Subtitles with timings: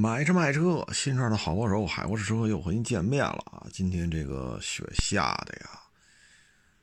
[0.00, 3.66] 买车卖车，新车的好帮手，海阔试车又和您见面了啊！
[3.72, 5.70] 今天这个雪下的呀，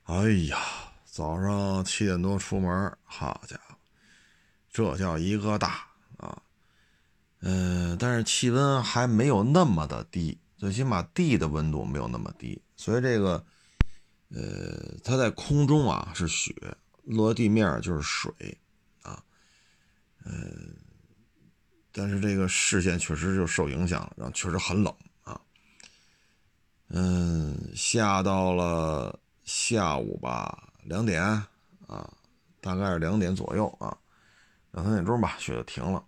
[0.03, 0.57] 哎呀，
[1.05, 3.75] 早上七点多出门，好家伙，
[4.69, 6.41] 这叫一个大啊！
[7.39, 13.41] 嗯，但是气温还没有那么的低，最起码地的温度没有那么低，所以这个，
[14.27, 16.53] 呃，它在空中啊是雪，
[17.05, 18.33] 落地面就是水
[19.03, 19.23] 啊，
[20.25, 20.75] 嗯。
[21.97, 25.39] 但是这个视线确实就受影响了，然后确实很冷啊。
[26.89, 31.23] 嗯，下到了下午吧，两点
[31.87, 32.11] 啊，
[32.59, 33.97] 大概是两点左右啊，
[34.71, 36.03] 两三点钟吧，雪就停了。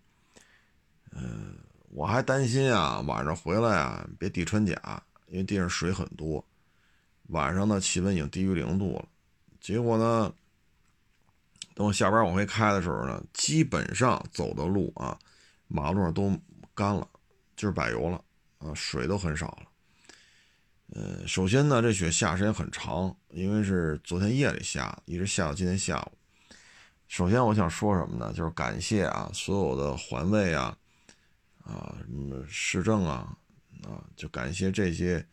[1.11, 1.55] 嗯，
[1.91, 6.43] 我还担心啊，晚上回来啊，别地穿甲，因为地上水很多。
[7.29, 9.05] 晚上呢，气温已经低于零度了。
[9.61, 10.33] 结果呢，
[11.73, 15.17] 等我下班往回开的时候呢，基本上走的路啊。
[15.67, 16.35] 马路上都
[16.73, 17.07] 干了，
[17.55, 18.23] 就是柏油了
[18.59, 19.63] 啊，水都很少了。
[20.93, 26.17] 呃，首先呢，这雪下时间很长，因为是昨天夜里下，一直下到今天下午。
[27.07, 28.31] 首先我想说什么呢？
[28.31, 30.77] 就是感谢啊，所有的环卫啊，
[31.63, 33.37] 啊，什么市政啊，
[33.83, 35.25] 啊，就感谢这些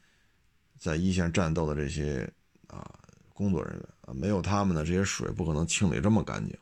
[0.77, 2.29] 在一线战斗的这些
[2.67, 2.91] 啊
[3.33, 6.59] 工作人员啊，没有他们呢，这些水不可能清理这么干净。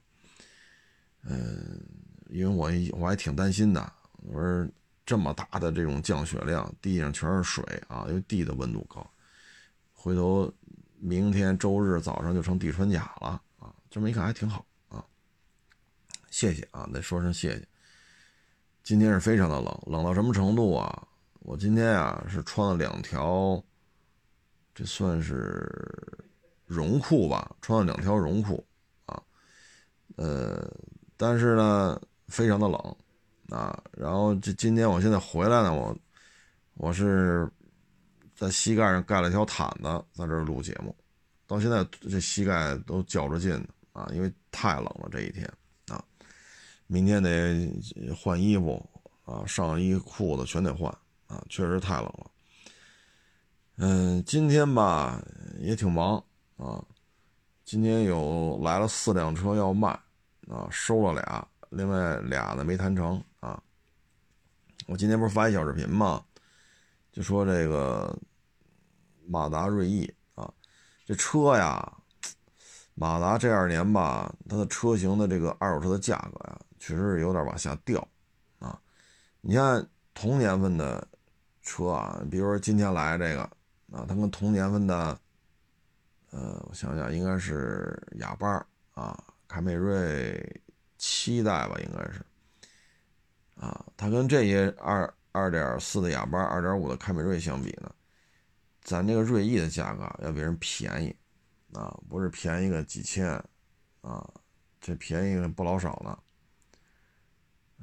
[1.22, 1.80] 嗯。
[2.32, 4.66] 因为我我还挺担心的，我说
[5.04, 9.06] 这么大的这种降雪量，地上全是水啊，因为地的温度高，
[9.92, 10.50] 回头
[10.98, 13.70] 明天周日早上就成地穿甲了啊！
[13.90, 15.04] 这么一看还挺好啊，
[16.30, 17.68] 谢谢啊，得说声谢谢。
[18.82, 21.06] 今天是非常的冷，冷到什么程度啊？
[21.40, 23.62] 我今天啊是穿了两条，
[24.74, 25.70] 这算是
[26.64, 28.66] 绒裤吧，穿了两条绒裤
[29.04, 29.22] 啊，
[30.16, 30.66] 呃，
[31.18, 32.00] 但是呢。
[32.32, 32.96] 非常的冷，
[33.50, 35.94] 啊，然后这今天我现在回来呢，我
[36.76, 37.46] 我是
[38.34, 40.96] 在膝盖上盖了一条毯子，在这儿录节目，
[41.46, 43.52] 到现在这膝盖都较着劲
[43.92, 45.46] 啊，因为太冷了这一天
[45.88, 46.02] 啊，
[46.86, 47.70] 明天得
[48.16, 48.82] 换衣服
[49.26, 50.90] 啊，上衣裤子全得换
[51.26, 52.30] 啊，确实太冷了。
[53.76, 55.22] 嗯，今天吧
[55.58, 56.16] 也挺忙
[56.56, 56.82] 啊，
[57.62, 59.90] 今天有来了四辆车要卖
[60.48, 61.46] 啊，收了俩。
[61.72, 63.60] 另外俩呢没谈成啊，
[64.86, 66.22] 我今天不是发一小视频吗？
[67.10, 68.14] 就说这个
[69.26, 70.52] 马达锐意啊，
[71.06, 71.96] 这车呀，
[72.94, 78.06] 马达这二年吧，它的车型的这个二手车的价格呀，确实是有点往下掉
[78.58, 78.78] 啊。
[79.40, 81.08] 你看同年份的
[81.62, 83.42] 车啊，比如说今天来这个
[83.90, 85.18] 啊，它跟同年份的，
[86.32, 88.62] 呃，我想想，应该是雅巴
[88.92, 89.18] 啊，
[89.48, 90.60] 凯美瑞。
[91.04, 92.24] 七代吧，应该是，
[93.56, 97.92] 啊，它跟这些二二点四的雅巴、二点五的凯美瑞相比呢，
[98.84, 101.12] 咱这个锐意的价格要比人便宜，
[101.72, 103.26] 啊，不是便宜个几千，
[104.02, 104.24] 啊，
[104.80, 106.16] 这便宜不老少呢，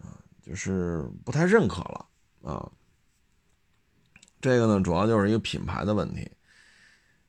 [0.02, 2.06] 啊，就是不太认可了，
[2.42, 2.72] 啊，
[4.40, 6.32] 这个呢，主要就是一个品牌的问题。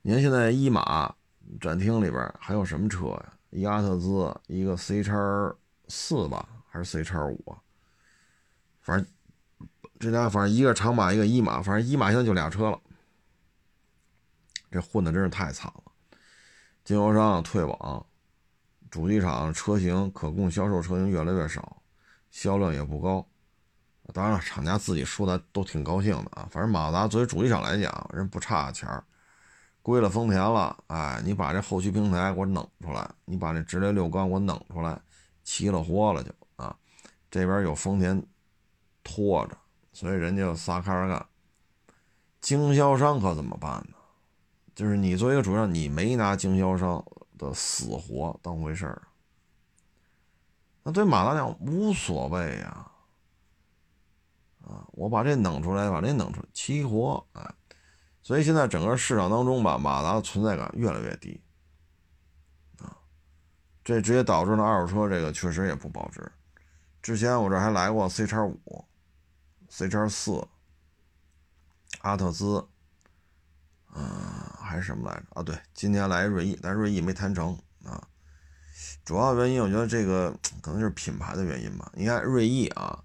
[0.03, 1.13] 你看现在一马
[1.59, 3.33] 展厅里边还有什么车呀？
[3.49, 5.53] 一阿特兹，一个 C 叉。
[5.91, 7.59] 四吧，还是 C 叉五啊？
[8.81, 9.05] 反正
[9.99, 12.79] 这俩，反正一个长马，一个一马，反正一马现在就俩车了。
[14.71, 15.83] 这混的真是太惨了。
[16.83, 18.05] 经销商退网，
[18.89, 21.83] 主机厂车型可供销售车型越来越少，
[22.31, 23.27] 销量也不高。
[24.13, 26.47] 当然了，厂家自己说的都挺高兴的啊。
[26.49, 29.03] 反正马自达作为主机厂来讲，人不差钱儿，
[29.81, 30.75] 归了丰田了。
[30.87, 34.99] 哎，你把这后驱平台给我弄出来，你把这直列六缸给我弄出来。
[35.43, 36.75] 齐了活了就啊，
[37.29, 38.23] 这边有丰田
[39.03, 39.57] 拖着，
[39.93, 41.25] 所以人家就撒开了干。
[42.39, 43.95] 经销商可怎么办呢？
[44.73, 47.05] 就是你作为一个主任，你没拿经销商
[47.37, 49.01] 的死活当回事儿，
[50.83, 52.87] 那对马达讲无所谓呀。
[54.63, 57.53] 啊，我把这弄出来，把这弄出来，齐活哎。
[58.23, 61.41] 所以现在整个市场当中吧，马达的存在感越来越低。
[63.83, 66.31] 这直接导致了二手车这个确实也不保值。
[67.01, 68.85] 之前我这还来过 C 叉五、
[69.69, 70.47] C 叉四、
[72.01, 72.63] 阿特兹，
[73.95, 74.03] 嗯，
[74.59, 75.25] 还是什么来着？
[75.31, 78.07] 啊，对，今天来锐意，但锐意没谈成啊。
[79.03, 80.31] 主要原因我觉得这个
[80.61, 81.91] 可能就是品牌的原因吧。
[81.95, 83.03] 你看锐意啊，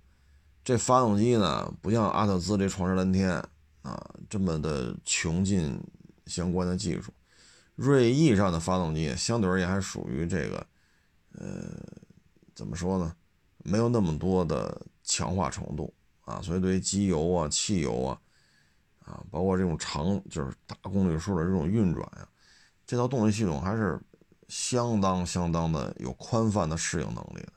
[0.62, 3.30] 这发动机呢不像阿特兹这创世蓝天
[3.80, 5.82] 啊这么的穷尽
[6.26, 7.10] 相关的技术。
[7.76, 10.66] 锐意上的发动机相对而言还属于这个，
[11.32, 11.62] 呃，
[12.54, 13.14] 怎么说呢？
[13.58, 15.92] 没有那么多的强化程度
[16.24, 18.20] 啊，所以对于机油啊、汽油啊，
[19.04, 22.28] 啊，包括这种长就是大公里数的这种运转呀，
[22.86, 24.00] 这套动力系统还是
[24.48, 27.52] 相当相当的有宽泛的适应能力的。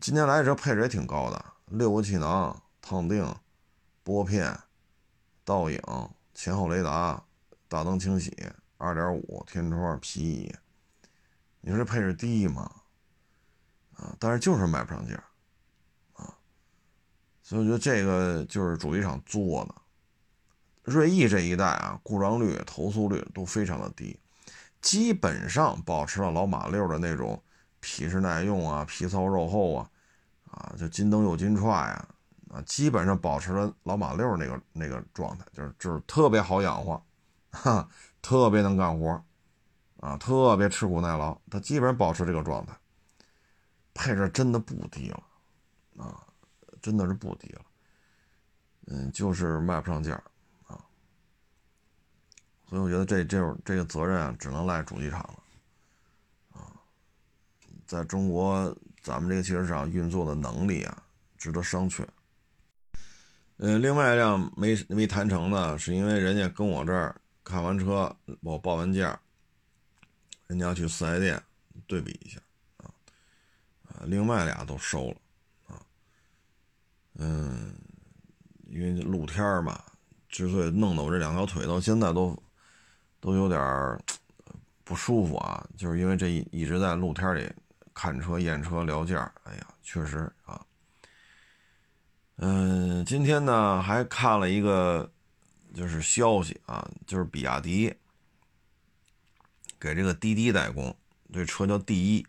[0.00, 3.34] 今天来这配置也挺高的，六个气囊、烫定、
[4.02, 4.56] 拨片、
[5.44, 5.80] 倒影、
[6.34, 7.24] 前后雷达、
[7.68, 8.36] 大灯清洗、
[8.76, 10.54] 二点五天窗、皮椅，
[11.60, 12.70] 你说这配置低吗？
[13.96, 15.14] 啊，但是就是卖不上价。
[16.14, 16.34] 啊
[17.42, 19.74] 所以我觉得这个就是主机厂做的。
[20.82, 24.18] 锐意这一代啊，故障率、投诉率都非常的低，
[24.82, 27.42] 基本上保持了老马六的那种
[27.80, 29.90] 皮实耐用啊、皮糙肉厚啊，
[30.50, 32.08] 啊，就金灯又金踹呀，
[32.50, 37.02] 啊，基本上保持了老马六那个那个状态，就是就是特别好养活，
[37.50, 37.88] 哈，
[38.24, 39.22] 特别能干活，
[40.00, 42.74] 啊，特别吃苦耐劳，他基本上保持这个状态，
[43.92, 45.22] 配置真的不低了，
[45.98, 46.24] 啊。
[46.82, 47.62] 真的是不低了，
[48.88, 50.22] 嗯，就是卖不上价
[50.66, 50.76] 啊，
[52.68, 56.76] 所以我觉得这这这个责任啊，只能赖主机厂了啊，
[57.86, 61.02] 在中国咱们这个汽车市场运作的能力啊，
[61.38, 62.06] 值得商榷。
[63.56, 69.20] 呃，另外一辆没没谈成呢，是因为人家跟我这儿看完车，我报完价，
[70.46, 71.40] 人家去四 S 店
[71.86, 72.40] 对比一下
[72.78, 72.90] 啊，
[74.06, 75.16] 另外俩都收了
[75.66, 75.80] 啊。
[77.16, 77.74] 嗯，
[78.66, 79.78] 因为露天嘛，
[80.28, 82.36] 之所以弄得我这两条腿到现在都
[83.20, 84.02] 都有点
[84.82, 87.48] 不舒服啊，就是因为这一一直在露天里
[87.92, 89.30] 看车、验车、聊价。
[89.44, 90.64] 哎呀，确实啊。
[92.36, 95.08] 嗯，今天呢还看了一个
[95.74, 97.92] 就是消息啊，就是比亚迪
[99.78, 100.96] 给这个滴滴代工，
[101.32, 102.26] 这车叫第一，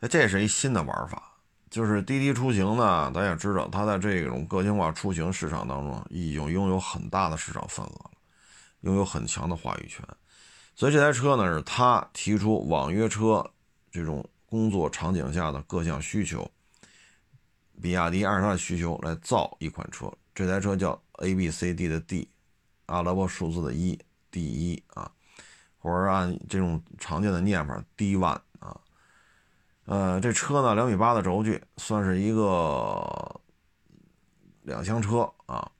[0.00, 1.32] 哎，这是一新的玩法。
[1.68, 8.10] 就是滴滴出行呢，咱也知道，它在这种个性化出行市场当中已经拥有很大的市场份额了，
[8.82, 10.02] 拥有很强的话语权。
[10.74, 13.44] 所以这台车呢，是他提出网约车
[13.90, 16.50] 这种工作场景下的各项需求，
[17.82, 20.10] 比亚迪按照它的需求来造一款车。
[20.34, 22.28] 这台车叫 A B C D 的 D，
[22.86, 23.98] 阿拉伯数字的一
[24.30, 25.10] D 一啊，
[25.78, 28.40] 或者按这种常见的念法 D One。
[29.84, 33.40] 呃，这车呢，两米八的轴距，算是一个
[34.62, 35.70] 两厢车啊。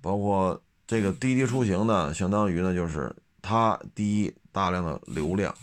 [0.00, 5.54] 包括这个滴滴出行呢，相当于呢，就是它第一大量的流量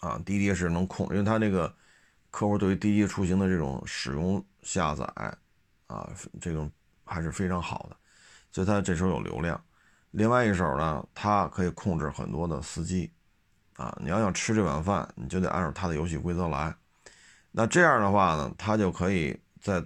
[0.00, 1.74] 啊，滴滴是能控，因为它这个
[2.30, 5.04] 客户对于滴滴出行的这种使用下载
[5.86, 6.70] 啊，这种
[7.08, 7.96] 还是非常好的，
[8.52, 9.60] 所以它这时候有流量。
[10.10, 13.10] 另外一手呢，它可以控制很多的司机。
[13.74, 16.74] 啊，你要想吃这碗饭，你就得按照他的游戏规则来。
[17.52, 19.80] 那这样的话呢，他就可以在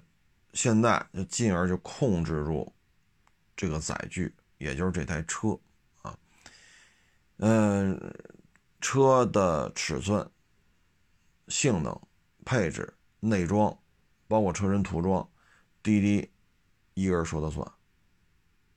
[0.54, 2.72] 现在就进而就控制住
[3.54, 5.58] 这个载具，也就是这台车
[6.00, 6.16] 啊。
[7.36, 8.14] 嗯，
[8.80, 10.26] 车的尺寸、
[11.48, 11.94] 性能、
[12.46, 13.78] 配置、内装，
[14.26, 15.28] 包括车身涂装，
[15.82, 16.31] 滴滴
[16.94, 17.66] 一个人说的算。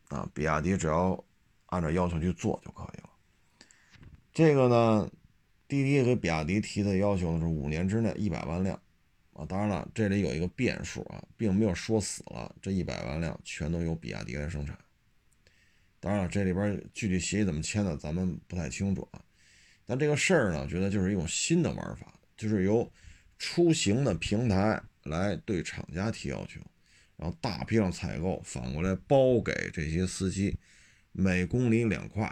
[0.10, 1.22] 啊，比亚迪只要
[1.66, 3.10] 按照要求去做就可以了。
[4.32, 5.10] 这个呢，
[5.68, 8.80] 滴滴给比亚迪提的要求呢是五年之内一百万辆，
[9.34, 14.78] 啊，当然了，这里有一个变数啊，并没有说死了这一百万辆全都由比亚迪来生产。
[16.00, 19.20] 当然了，这里边具体协议怎么签的，咱们不太清楚啊。
[19.88, 22.92] 但这个事儿呢，觉得就是一种新的玩法，就是由
[23.40, 26.62] 出行的平台来对厂家提要求，
[27.18, 30.58] 然后大批量采购，反过来包给这些司机，
[31.12, 32.26] 每公里两块。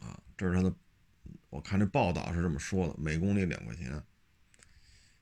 [0.00, 0.74] 啊这是他的，
[1.50, 4.02] 我看这报道是这么说的，每公里两块钱。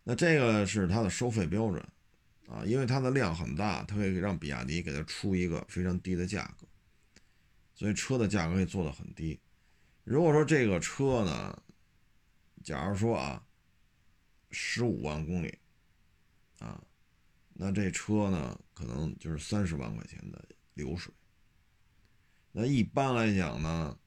[0.03, 1.83] 那这个是它的收费标准
[2.47, 6.67] 啊，因为它的量很大，它可以让比亚迪给它出一个非常低的价格，
[7.75, 9.41] 所以车的价格可以做的很低。
[10.05, 11.62] 如果说这个车呢，
[12.62, 13.47] 假如说啊，
[14.50, 15.59] 十五万公里
[16.59, 16.83] 啊，
[17.54, 20.44] 那这车呢可能就是三十万块钱的
[20.75, 21.12] 流水。
[22.52, 23.99] 那一般来讲呢？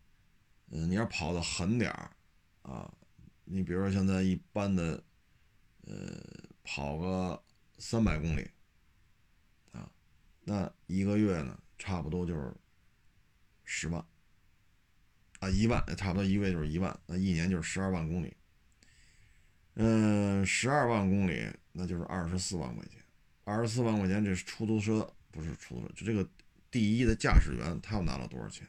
[0.70, 2.12] 嗯，你要跑的狠点儿
[2.62, 2.94] 啊，
[3.46, 5.02] 你比如说现在一般的，
[5.86, 6.22] 呃，
[6.62, 7.42] 跑个
[7.78, 8.50] 三百公里
[9.72, 9.90] 啊，
[10.44, 12.54] 那一个月呢，差不多就是
[13.64, 14.06] 十万
[15.40, 18.36] 啊，一万差不多一个月就是一万，那一年就是十二万公里。
[19.76, 23.02] 嗯，十二万公里那就是二十四万块钱，
[23.48, 26.30] 二十四万块钱这是出租车不是出租车，就这个
[26.70, 28.68] 第一的驾驶员他要拿了多少钱？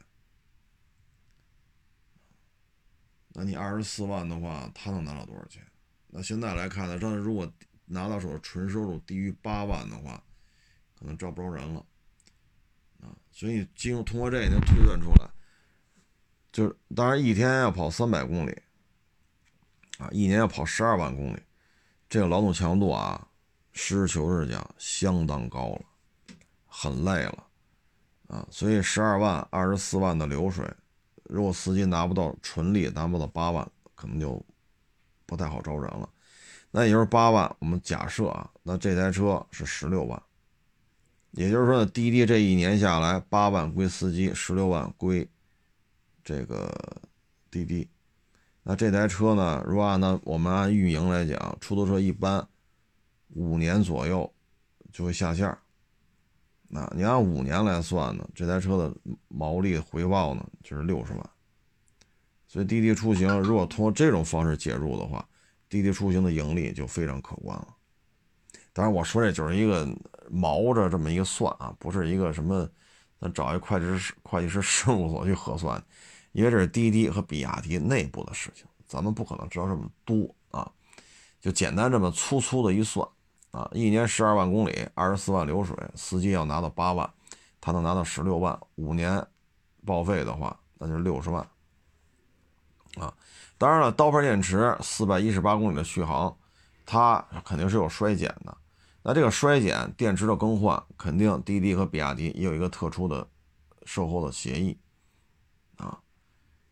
[3.31, 5.67] 那你二十四万的话，他能拿到多少钱？
[6.07, 7.53] 那现在来看呢，这如果
[7.87, 10.23] 拿到手纯收入低于八万的话，
[10.97, 11.85] 可能招不着人了
[13.01, 13.11] 啊。
[13.33, 15.29] 所以经通过这能推断出来，
[16.53, 18.57] 就是当然一天要跑三百公里
[19.99, 21.43] 啊，一年要跑十二万公里，
[22.09, 23.28] 这个劳动强度啊，
[23.81, 25.81] 实事求是讲相当高了，
[26.67, 27.45] 很累了
[28.27, 28.45] 啊。
[28.51, 30.69] 所以十二万、二十四万的流水，
[31.23, 34.45] 如果司机拿不到纯利，拿不到八万，可能就
[35.27, 36.09] 不太好招人了。
[36.73, 40.21] 那也就是八万，我们假设啊，那这台车是十六万，
[41.31, 45.27] 也就是说呢，滴滴这一年下来，八万归司机，十六万归
[46.25, 46.75] 这个
[47.49, 47.89] 滴滴。
[48.65, 52.47] 那这台车呢，如果按照我们按运营来讲，出租车一般
[53.35, 54.33] 五年左右
[54.93, 55.57] 就会下线。
[56.69, 58.95] 那你按五年来算呢，这台车的
[59.29, 61.31] 毛利回报呢就是六十万。
[62.47, 65.27] 所以滴滴出行如果通过这种方式介入的话，
[65.69, 67.69] 滴滴出行的盈利就非常可观了。
[68.73, 69.87] 当然，我说这就是一个
[70.31, 72.69] 毛着这么一个算啊，不是一个什么，
[73.21, 75.83] 咱找一会计师会计师事务所去核算，
[76.33, 80.71] 因为这是滴滴和比亚迪内部的事情，咱们不可能知道这么多啊。
[81.41, 83.07] 就简单这么粗粗的一算
[83.51, 87.09] 啊，一年十二万公里，二十四万流水，司机要拿到八万，
[87.61, 89.27] 他能拿到十六万，五年
[89.87, 91.47] 报废的话，那就是六十万
[92.97, 93.13] 啊。
[93.57, 96.37] 当然了，刀片电池四百一十八公里的续航，
[96.85, 98.57] 它肯定是有衰减的。
[99.03, 103.27] 那这个衰减，电池的更换，肯定滴滴和比亚迪也有一个特殊的
[103.85, 104.79] 售后的协议
[105.77, 105.99] 啊。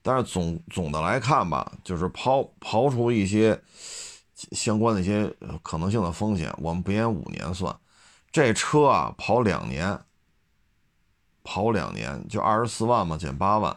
[0.03, 3.61] 但是总总的来看吧，就是刨刨除一些
[4.53, 7.75] 相关的一些可能性的风险，我们不沿五年算，
[8.31, 9.99] 这车啊跑两年，
[11.43, 13.75] 跑两年就二十四万嘛，减八万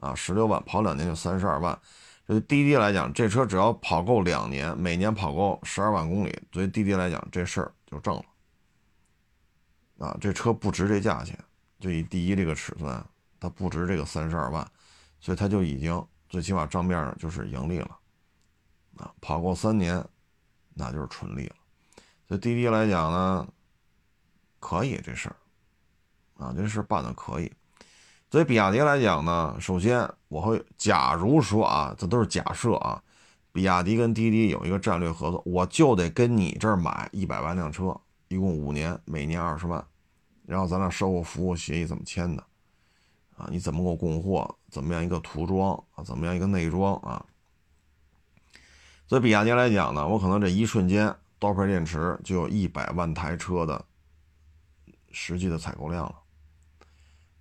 [0.00, 1.78] 啊，十六万，跑两年就三十二万。
[2.26, 8.24] 对滴滴来讲，这车只要跑够两年，每年跑够十二万公里，对滴滴来讲，这事儿就挣了。
[9.98, 11.38] 啊，这车不值这价钱，
[11.78, 13.04] 就以第一这个尺寸，
[13.38, 14.66] 它不值这个三十二万，
[15.20, 17.98] 所以它就已经最起码账面上就是盈利了。
[19.02, 20.04] 啊，跑够三年，
[20.74, 21.56] 那就是纯利了。
[22.28, 23.48] 所以滴滴来讲呢，
[24.60, 25.36] 可以这事儿，
[26.38, 27.52] 啊，这事办的可以。
[28.30, 33.02] 所以比亚迪来讲呢，首先我会，假如说啊，这都是假设啊，
[33.52, 39.84] 比亚迪跟滴滴有一个战略合作，我就得跟你这儿买一百万辆车，一共五年，每年二十万，
[40.46, 42.42] 然后咱俩售后服务协议怎么签的？
[43.36, 44.56] 啊，你怎么给我供货？
[44.70, 46.04] 怎么样一个涂装啊？
[46.04, 47.22] 怎么样一个内装啊？
[49.12, 53.84] 所以比亚迪来讲呢，我可能这一瞬间，刀片电池就有一百万台车的
[55.10, 56.14] 实际的采购量了。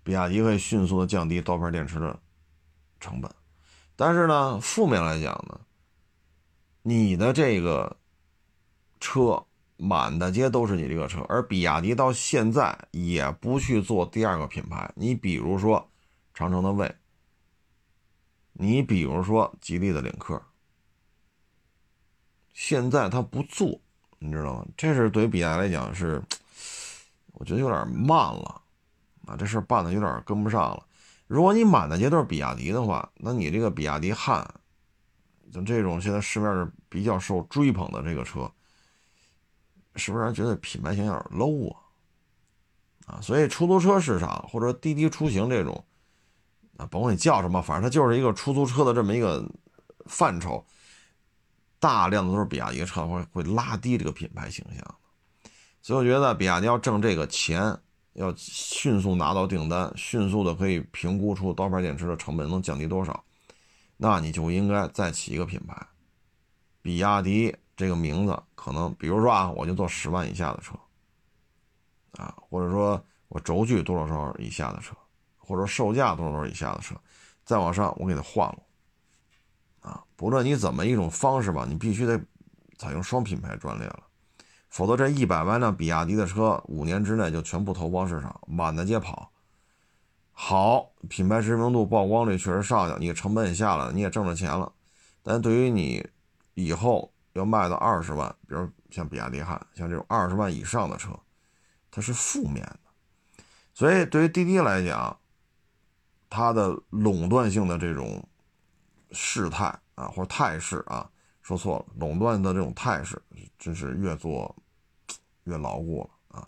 [0.03, 2.19] 比亚迪会迅速的降低刀片电池的
[2.99, 3.31] 成本，
[3.95, 5.61] 但是呢，负面来讲呢，
[6.81, 7.95] 你的这个
[8.99, 9.41] 车
[9.77, 14.91] 满大街都是你这个车，而比亚迪到现在也不去做第二个品牌。
[14.97, 15.89] 你比如说
[16.33, 16.93] 长城的魏，
[18.51, 20.43] 你比如说吉利的领克，
[22.63, 23.81] 现在他不做，
[24.19, 24.65] 你知道吗？
[24.77, 26.21] 这是对于比亚迪来讲是，
[27.33, 28.61] 我觉得有点慢了。
[29.25, 30.85] 啊，这事办的有点跟不上了。
[31.25, 34.47] 如果你满大街都是比亚迪的话，那你这个比亚迪汉，
[35.51, 38.49] 像这种现在市面上比较受追捧的这个车，
[39.95, 41.79] 是不是让人觉得品牌形象有点 low 啊？
[43.07, 45.83] 啊，所以出租车市场或者滴滴出行这种，
[46.77, 49.43] 啊，甭管你叫什么，反正它就是一个出租车的这么一个
[50.05, 50.63] 范畴，
[51.81, 54.95] 大量的都是比亚迪车，会会拉低这个品牌形象。
[55.81, 57.77] 所以我觉得比亚迪要挣这个钱。
[58.15, 63.23] 要迅速拿到订单，迅速的可以评估出刀片电池的成本能降低多少，
[63.95, 65.87] 那你就应该再起一个品牌，
[66.81, 70.77] 比亚迪这个名字可能，比如说啊，我就做十万以下的车，
[72.21, 74.93] 啊，或者说我轴距多少多少以下的车，
[75.37, 76.93] 或者售价多少多少以下的车，
[77.45, 78.59] 再往上我给它换了，
[79.81, 82.19] 啊，不论你怎么一种方式吧，你必须得
[82.77, 84.03] 采用双品牌专列了。
[84.69, 89.29] 否则，这一百万辆比亚迪的车，五年之内就全部投放市场，满大街跑。
[90.31, 94.71] 好，品牌知名度、曝光率确实上去了，你成本也下来了，你也挣着钱了。
[95.21, 96.07] 但对于你
[96.53, 101.09] 以后要卖到二十万，比如像比亚迪汉，像这种二十万以上的车，
[101.91, 102.79] 它是负面的。
[103.73, 105.17] 所以，对于滴滴来讲，
[106.29, 108.25] 它的垄断性的这种
[109.11, 109.65] 势态
[109.95, 111.09] 啊，或者态势啊。
[111.41, 113.19] 说错了，垄断的这种态势
[113.57, 114.55] 真是越做
[115.45, 116.47] 越牢固了啊！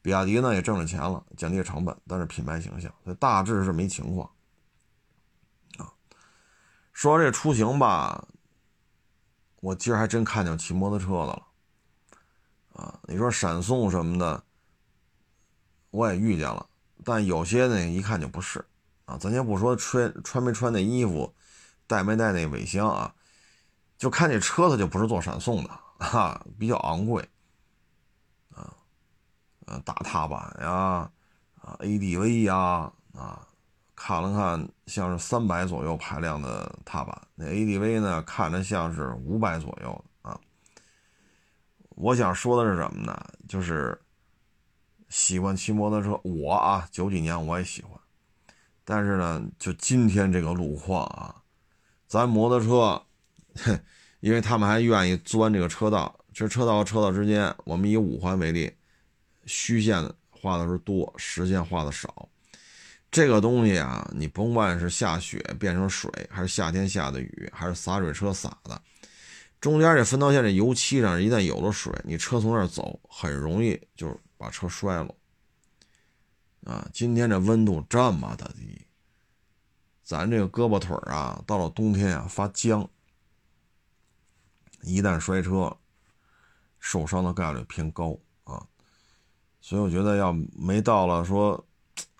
[0.00, 4.30] 比亚迪呢也挣着钱了，降低成本，但是品牌形象，所以大致是没情况
[5.76, 5.92] 啊。
[6.92, 8.28] 说这出行吧，
[9.60, 11.46] 我今儿还真看见骑摩托车的了
[12.74, 14.44] 啊，你说闪送什么的，
[15.90, 16.64] 我也遇见了，
[17.04, 18.64] 但有些呢一看就不是
[19.04, 19.18] 啊。
[19.18, 21.34] 咱先不说穿穿没穿那衣服，
[21.88, 23.12] 带没带那尾箱啊，
[23.98, 27.28] 就看这车它就不是做闪送的啊，比较昂贵
[28.54, 28.72] 啊，
[29.66, 31.10] 呃，大踏板呀，
[31.60, 33.44] 啊，ADV 呀，啊。
[34.00, 40.38] 看了看，像是三百左右排量的踏板，那 ADV 呢，看着像是五百左右的啊。
[41.96, 43.20] 我想说的是什么呢？
[43.48, 44.00] 就是
[45.08, 47.98] 喜欢骑摩托车，我啊，九几年我也喜欢，
[48.84, 51.37] 但是呢，就今天这个路况啊，
[52.08, 53.02] 咱摩托车，
[53.62, 53.78] 哼
[54.20, 58.72] 因为他们还愿意钻这个车道，这车道和车道之间，我们以五环为例，
[59.44, 62.28] 虚线画的是多，实线画的少。
[63.10, 68.80] 这个东西啊，你甭管是下雪变成水，还是夏天下的雨，还是洒水车洒的，
[69.60, 75.14] 中间这分道线这油漆上一旦有了水，你车从那儿走，很容易就把车摔了。
[76.64, 78.80] 啊，今天这温度这么的低，
[80.08, 82.88] 咱这个胳膊腿啊，到了冬天啊发僵，
[84.80, 85.76] 一旦摔车，
[86.78, 88.66] 受伤的概率偏高啊。
[89.60, 91.62] 所以我觉得要没到了说。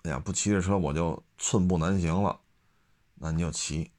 [0.03, 2.39] 哎呀，不骑这车我就寸步难行了，
[3.15, 3.91] 那你就骑，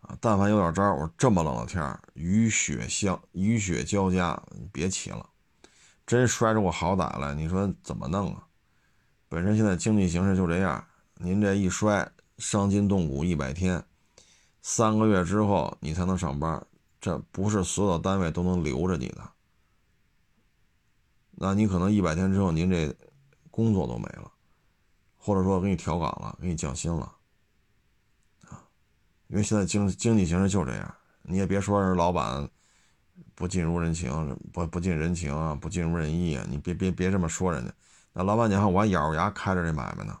[0.00, 5.28] 啊，但凡有点招我这么冷的天雨雪相雨雪交加，别骑了，
[6.06, 8.46] 真摔出个好歹来，你说怎么弄啊？
[9.28, 10.82] 本身现在经济形势就这样，
[11.16, 12.10] 您这一摔
[12.42, 13.84] 伤筋动骨一百天，
[14.62, 16.66] 三个月之后你才能上班，
[17.00, 19.30] 这不是所有单位都能留着你的，
[21.30, 22.92] 那你可能一百天之后您这
[23.48, 24.32] 工作都没了。
[25.24, 27.14] 或者说给你调岗了，给你降薪了，
[28.48, 28.58] 啊，
[29.28, 32.50] 因为现在经经济形势就这样，你也别说人老板
[33.36, 37.72] 不尽如人情，不不近人情啊，不尽如人意啊，你别别别这么说人家，
[38.12, 40.18] 那老板娘我还咬着牙开着这买卖呢，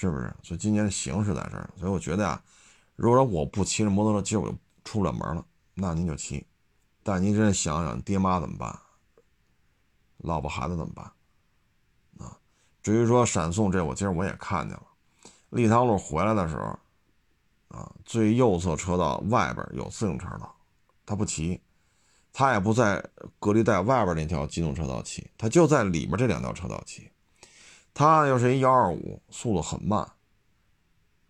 [0.00, 0.32] 是不是？
[0.44, 2.40] 所以今年的形势在这儿，所以我觉得啊，
[2.94, 6.46] 如果说我不骑着摩托车，今儿我就出不了门了，那您就骑，
[7.02, 8.78] 但您真想想，爹妈怎么办？
[10.18, 11.04] 老婆孩子怎么办？
[12.18, 12.38] 啊
[12.80, 14.86] 至于说闪送这，我今儿我也看见了，
[15.50, 16.78] 立汤路回来的时候，
[17.76, 20.54] 啊，最右侧车道外边有自行车道，
[21.04, 21.60] 他不骑，
[22.32, 23.04] 他也不在
[23.40, 27.10] 隔离带外边那条机动车道骑，他就在里面这两条车道骑，
[27.98, 30.08] 他又是一幺二五，速度很慢，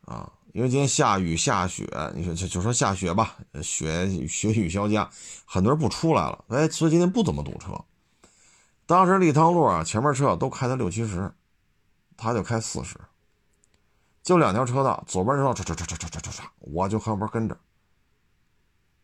[0.05, 5.09] 啊，因为今天下雨下雪，你说就就说下雪吧，雪雪雨交加，
[5.47, 7.73] 很多人不出来了，哎，所以今天不怎么堵车。
[8.85, 11.33] 当时立汤路啊，前面车都开到六七十。
[12.21, 12.99] 他就开四十，
[14.25, 17.57] 就两条车道，左边车道唰唰唰唰唰唰唰，我就后边跟着。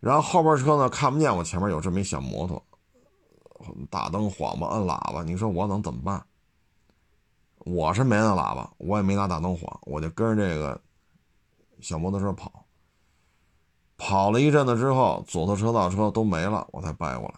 [0.01, 2.63] 然后后边车呢看不见我前面有这么一小摩托，
[3.89, 6.27] 大灯晃吧，摁喇叭，你说我能怎么办？
[7.65, 10.81] 我是没按喇叭，我也没拿大灯晃，我就跟着这个
[11.81, 12.67] 小摩托车跑。
[13.97, 17.35] 跑了一阵子之后，左侧车道车都没了，我才掰过来。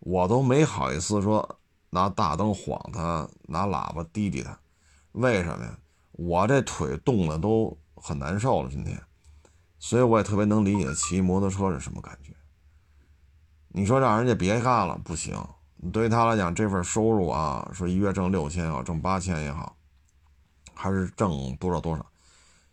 [0.00, 1.58] 我都没好意思说
[1.90, 4.58] 拿大灯晃他，拿喇叭滴滴他。
[5.12, 5.78] 为什么呀？
[6.12, 9.00] 我这腿冻得都很难受了，今天，
[9.78, 12.34] 所以我也特别能理解骑摩托车是什么感觉。
[13.68, 15.34] 你说让人家别干了不行，
[15.90, 19.74] 对于他来讲，这份收入啊，说一月挣六千也好，挣八千也好，
[20.74, 22.06] 还是挣多少多少，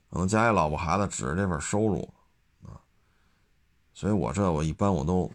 [0.10, 2.08] 可能家里老婆孩子指着这份收入
[2.64, 2.78] 啊，
[3.94, 5.32] 所以我这我一般我都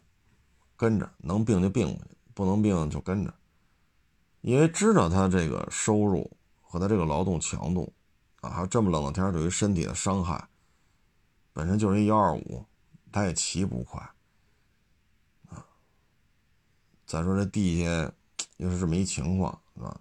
[0.77, 1.99] 跟着，能病就病，
[2.35, 3.35] 不能病就跟着，
[4.43, 6.31] 因为知道他这个收入。
[6.67, 7.93] 和他这个劳动强度，
[8.41, 10.49] 啊，还有这么冷的天对于身体的伤害，
[11.53, 12.67] 本身就是一幺二五，
[13.13, 14.01] 他也骑不快，
[15.51, 15.65] 啊，
[17.15, 18.13] 再说这地下
[18.57, 20.01] 又是这么一情况，啊，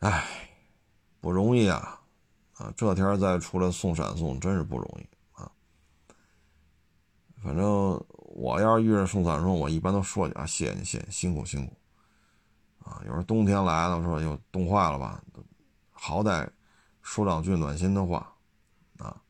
[0.00, 0.26] 哎，
[1.20, 2.00] 不容易啊，
[2.54, 5.06] 啊，这天再出来送闪送真是不容易
[5.40, 5.48] 啊。
[7.40, 11.76] 反正我要是遇着送闪送，我一般都说句啊，谢谢你，谢谢辛苦辛苦。
[12.80, 15.22] 啊，有时候冬天来了，说又冻坏了吧，
[15.92, 16.48] 好歹
[17.02, 18.34] 说两句暖心的话，
[18.98, 19.22] 啊，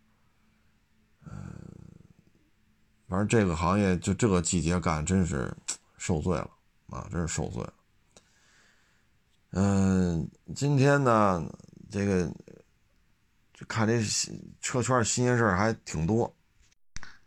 [1.26, 1.30] 嗯，
[3.08, 5.54] 反正这个行业就这个季节干真是
[6.00, 6.50] 受罪了
[6.88, 7.74] 啊，真是受罪了。
[9.50, 11.44] 嗯，今天呢，
[11.90, 12.28] 这个
[13.68, 14.02] 看这
[14.60, 16.34] 车圈新鲜事还挺多，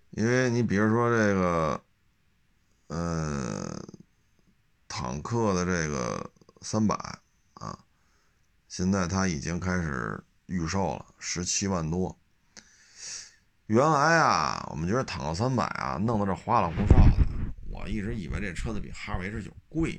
[0.10, 1.82] 因为你比如说这个，
[2.88, 3.82] 嗯。
[4.96, 6.30] 坦克的这个
[6.62, 6.96] 三百
[7.56, 7.76] 啊，
[8.68, 12.16] 现在它已经开始预售了，十七万多。
[13.66, 17.33] 原来啊，我们觉得坦克三百啊，弄得这花里胡哨的，
[17.74, 19.98] 我一直以为这车子比哈弗 H 九贵，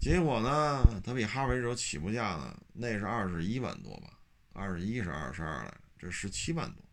[0.00, 4.16] 结果呢，它比哈弗 H 九起步价呢，那是二十一万多吧，
[4.52, 6.84] 二十一是二十二来，这十七万多。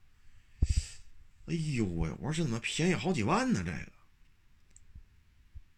[1.46, 3.64] 哎呦喂，我说这怎么便宜好几万呢？
[3.64, 3.92] 这个，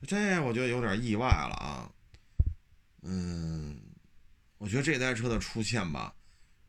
[0.08, 1.92] 这我觉得有点意外了啊。
[3.02, 3.78] 嗯，
[4.58, 6.16] 我觉得这台车的出现吧，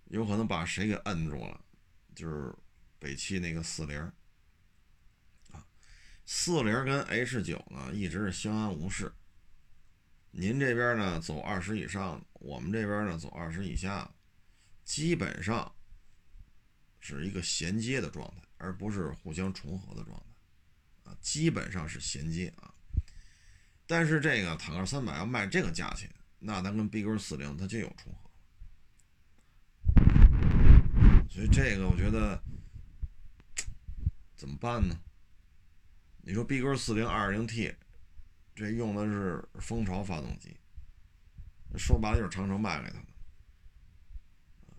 [0.07, 1.65] 有可能把谁给摁住了，
[2.17, 2.53] 就是
[2.99, 4.13] 北汽那个四零，
[6.25, 9.13] 四零跟 H 九呢一直是相安无事。
[10.31, 14.11] 您这边呢走二十以上，我们这边呢走二十以下，
[14.85, 15.71] 基本上
[17.01, 22.73] 是一个衔接的状态，而不是互相重合的状态啊，基本上是衔接啊。
[23.87, 26.11] 但是这个坦克三百要卖这个价钱。
[26.45, 28.31] 那咱跟 B 勾四零它就有重合，
[31.31, 32.43] 所以这个我觉得
[34.35, 34.99] 怎么办呢？
[36.25, 37.75] 你说 B 勾四零二零 T，
[38.55, 40.57] 这用的是蜂巢发动机，
[41.77, 43.07] 说白了就是长城卖给他的，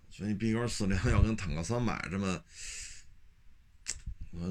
[0.09, 2.41] 所以 B 勾四零要跟坦克三百这么，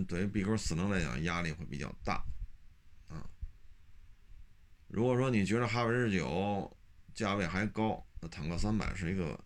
[0.05, 2.23] 对于 B 勾四零来讲压力会比较大，
[3.09, 3.27] 啊，
[4.89, 6.77] 如果说你觉得哈弗 H 九，
[7.15, 9.43] 价位还高，那坦克三百是一个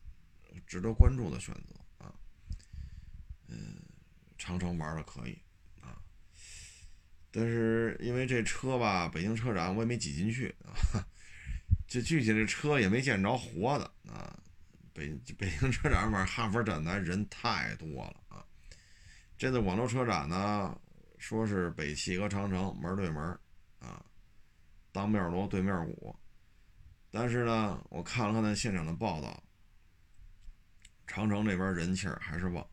[0.66, 2.12] 值得关注的选择啊。
[3.46, 3.80] 嗯，
[4.36, 5.38] 长城玩的可以，
[7.36, 11.04] 但是因为这车吧，北京车展我也没挤进去啊，
[11.86, 14.34] 这具体这车也没见着活的啊。
[14.94, 18.42] 北北京车展玩哈佛展台人太多了啊。
[19.36, 20.80] 这次广州车展呢，
[21.18, 23.22] 说是北汽和长城门对门
[23.80, 24.02] 啊，
[24.90, 26.16] 当面锣对面鼓。
[27.10, 29.44] 但是呢，我看了看那现场的报道，
[31.06, 32.66] 长城这边人气儿还是旺，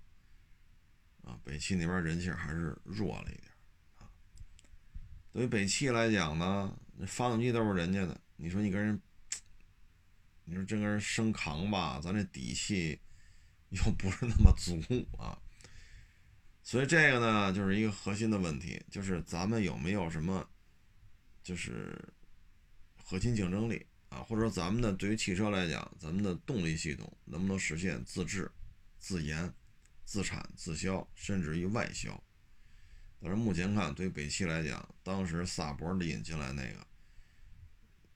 [1.22, 3.52] 啊，北汽那边人气儿还是弱了一点，
[5.34, 9.02] 对于北汽来讲呢，那发动机都是人家的，你说你跟人，
[10.46, 12.98] 你说真跟人生扛吧，咱这底气
[13.70, 14.80] 又不是那么足
[15.18, 15.38] 啊，
[16.62, 20.48] 所以这个呢，就是一个核心的问题，就是咱们有没有什么，
[21.44, 21.98] 就是
[22.96, 23.86] 核心竞争力。
[24.10, 28.48] 啊，或者说咱们呢，对于汽车来讲，咱们的动力系统能不能实现自制、
[29.00, 29.52] 自研、
[30.06, 32.24] 自产、自销，甚至于外销？
[33.24, 36.86] 但是目前看，对北汽来讲，当时萨博引进来那个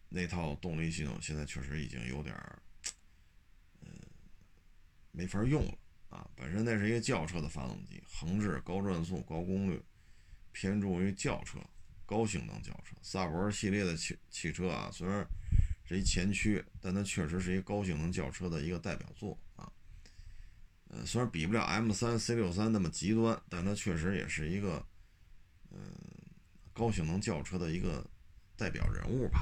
[0.10, 2.62] 那套动力系统，现在确实已经有点儿，
[3.80, 3.90] 嗯，
[5.14, 5.78] 没法用了
[6.10, 6.30] 啊。
[6.36, 9.82] 本身那是一个轿车的发动机，横置、高转速、高功率，
[10.52, 11.58] 偏重于轿车、
[12.06, 12.94] 高性能轿车。
[13.02, 15.26] 萨博系列的汽汽车啊，虽然
[15.86, 19.72] 是一前驱，但它确实是一个高性能轿车的一个代表作啊。
[20.90, 24.86] 呃，虽然比不了 M3、C63 那么极端，但它确实也是一个
[25.72, 25.80] 嗯
[26.74, 28.06] 高性能轿车的一个
[28.56, 29.40] 代表人物吧。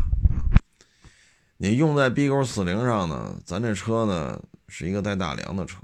[1.58, 5.78] 你用在 B 勾四零上呢，咱这车呢是一个带大梁的车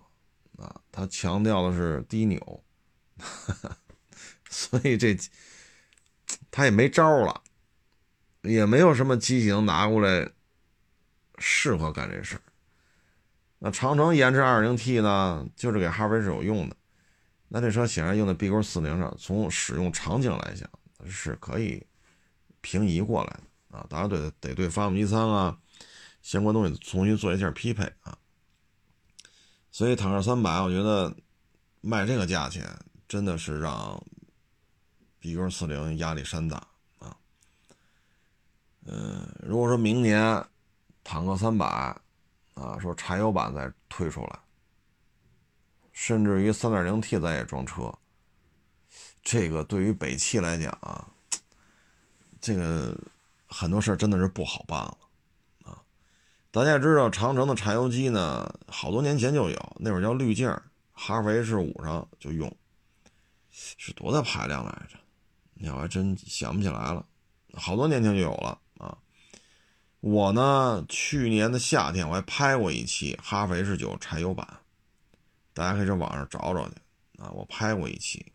[0.57, 2.63] 啊，它强调的是低扭，
[4.49, 5.17] 所以这
[6.49, 7.41] 它也没招了，
[8.41, 10.29] 也没有什么机型拿过来。
[11.43, 12.41] 适合干这事儿。
[13.57, 16.75] 那长城研制 2.0T 呢，就是给哈弗 H 九用的。
[17.53, 20.69] 那这车显然用在 B 勾四零上，从使用场景来讲
[21.05, 21.85] 是可以
[22.61, 23.29] 平移过来
[23.71, 23.85] 的啊。
[23.89, 25.59] 当然得得对发动机舱啊
[26.21, 28.17] 相关东西重新做一下匹配啊。
[29.69, 31.13] 所以坦克三百，我觉得
[31.81, 32.65] 卖这个价钱
[33.07, 34.01] 真的是让
[35.19, 36.57] B 勾四零压力山大
[36.99, 37.17] 啊。
[38.85, 40.43] 嗯，如果说明年。
[41.03, 41.65] 坦克三百，
[42.53, 44.39] 啊，说柴油版再推出来，
[45.91, 47.93] 甚至于三点零 T 咱也装车，
[49.21, 51.07] 这个对于北汽来讲啊，
[52.39, 52.97] 这个
[53.45, 54.97] 很多事真的是不好办了
[55.63, 55.83] 啊！
[56.49, 60.49] 大家也知道，长城的柴油机呢，好多年前就有，那会儿叫滤镜，
[60.93, 62.51] 哈弗 H 五上就用，
[63.51, 64.97] 是多大排量来着？
[65.53, 67.05] 你我还真想不起来了，
[67.53, 68.97] 好多年前就有了啊。
[69.99, 74.60] 我呢，去年的夏天我还拍过一期哈弗 H 九柴油版，
[75.61, 76.75] 大家可以在网上找找去
[77.21, 77.29] 啊。
[77.29, 78.33] 我拍过一期，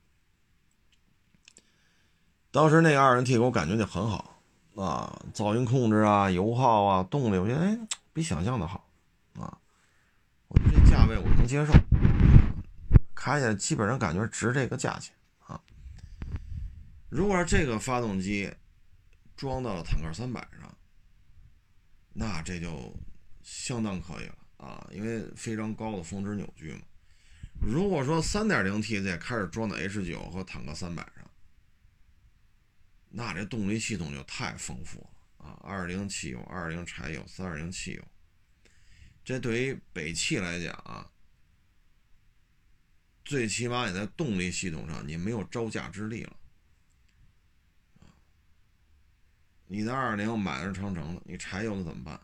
[2.52, 4.40] 当时那个二 T 给我感觉就很好
[4.76, 7.76] 啊，噪音控制啊、油耗啊、动力，我觉得哎
[8.12, 8.88] 比想象的好
[9.34, 9.58] 啊。
[10.46, 11.72] 我觉得这价位我能接受，
[13.12, 15.60] 开起来基本上感觉值这个价钱啊。
[17.08, 18.54] 如果是这个发动机
[19.36, 20.72] 装到了坦克三百上。
[22.18, 22.94] 那这就
[23.42, 26.80] 相当可以了啊，因为非常高的峰值扭矩嘛。
[27.60, 31.30] 如果说 3.0T 再开始装到 H9 和坦克300上，
[33.10, 35.58] 那这动力系统就太丰富了啊！
[35.62, 38.04] 二零汽油、二零柴油、三二零汽油，
[39.24, 41.10] 这对于北汽来讲啊，
[43.24, 46.36] 最起码你在动力系统上你没有招架之力了。
[49.66, 52.20] 你的二零买的是长城的，你柴油的怎么办？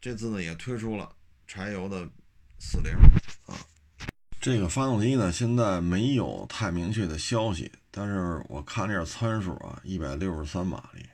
[0.00, 1.14] 这次呢也推出了
[1.46, 2.10] 柴油的
[2.58, 2.92] 四零
[3.46, 3.54] 啊。
[4.42, 11.06] 这个发动机呢现在没有太明确的消息，但是我看这参数啊，一百六十三马力，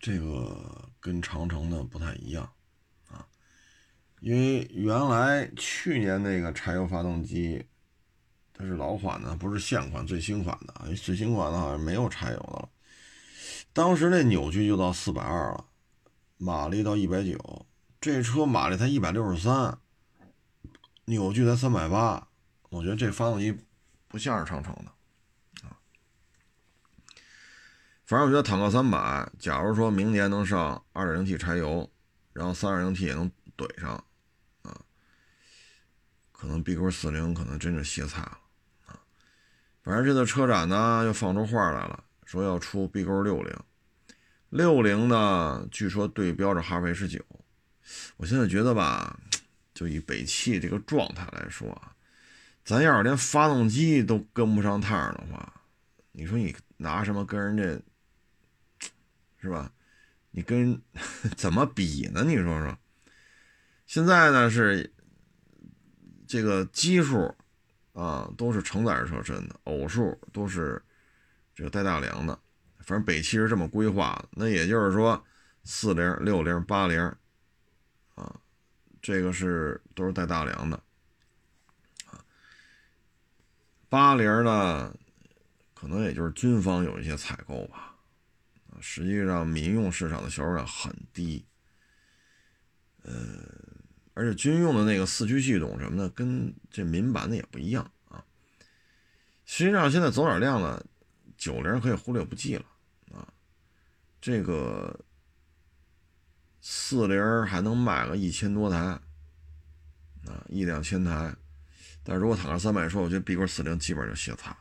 [0.00, 2.50] 这个跟长城的不太一样
[3.08, 3.24] 啊。
[4.18, 7.64] 因为原来去年那个柴油发动机，
[8.52, 10.92] 它是老款的，不是现款最新款的。
[10.96, 12.68] 最新款的好像没有柴油的了。
[13.72, 15.64] 当时那扭矩就到四百二了，
[16.38, 17.66] 马力到一百九，
[18.00, 19.78] 这车马力才一百六十三，
[21.08, 22.28] 扭矩才三百八，
[22.68, 23.58] 我觉得这发动机
[24.06, 25.72] 不像是长城的啊。
[28.04, 31.90] 反正我觉得坦克三百，假如说明年能上二点零 T 柴油，
[32.34, 33.92] 然后三二零 T 也能怼上
[34.62, 34.78] 啊，
[36.30, 38.38] 可能 B 勾四零可能真是歇菜了
[38.86, 39.00] 啊。
[39.82, 43.56] 反正这次车展呢又放出话来了，说要出 B 勾六零。
[44.50, 45.66] 六零呢？
[45.70, 47.24] 据说对标着哈弗 H 九。
[48.18, 49.18] 我现在觉得吧，
[49.78, 51.94] 就以北汽这个状态来说啊，
[52.64, 55.62] 咱要是连发动机都跟不上趟的话，
[56.10, 58.88] 你说你拿什么跟人家，
[59.40, 59.72] 是吧？
[60.32, 60.82] 你跟
[61.38, 62.24] 怎么比呢？
[62.26, 62.76] 你说说。
[63.86, 64.92] 现在呢是
[66.26, 67.32] 这个奇数
[67.92, 70.82] 啊，都是承载式车身的，偶数都是
[71.54, 72.36] 这个带大梁的。
[72.80, 75.24] 反正北汽是这么规划的，那也就是说，
[75.62, 77.14] 四零、六零、八零，
[79.08, 80.76] 这个是都是带大梁的，
[82.10, 82.22] 啊，
[83.88, 84.94] 八零呢，
[85.72, 87.96] 可能也就是军方有一些采购吧，
[88.68, 91.42] 啊，实际上民用市场的销售量很低，
[93.02, 93.14] 呃，
[94.12, 98.22] 而且军用的那个四驱系统什么的，跟这民版的也不一样啊。
[99.46, 100.84] 实际上现在走点量了，
[101.38, 102.66] 九零可以忽略不计了。
[103.14, 103.26] 啊
[104.20, 105.00] 这个
[106.60, 109.00] 四零还能卖个一千多台啊，
[110.48, 111.34] 一两千台。
[112.02, 114.58] 但是如果坦克三百说，我觉得 B 勾四零基本就歇菜了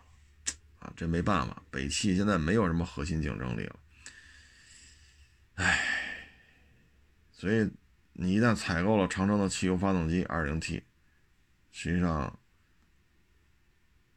[0.79, 3.79] 啊，这没办法，北汽现在没有什么核心竞争力了。
[5.55, 5.79] 唉，
[7.31, 7.69] 所以
[8.13, 10.83] 你一旦采购了长城的汽油发动机二零 T，
[11.71, 12.37] 实际上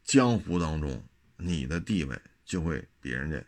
[0.03, 1.03] 江湖当中
[1.37, 3.43] 你的地位就会比人家。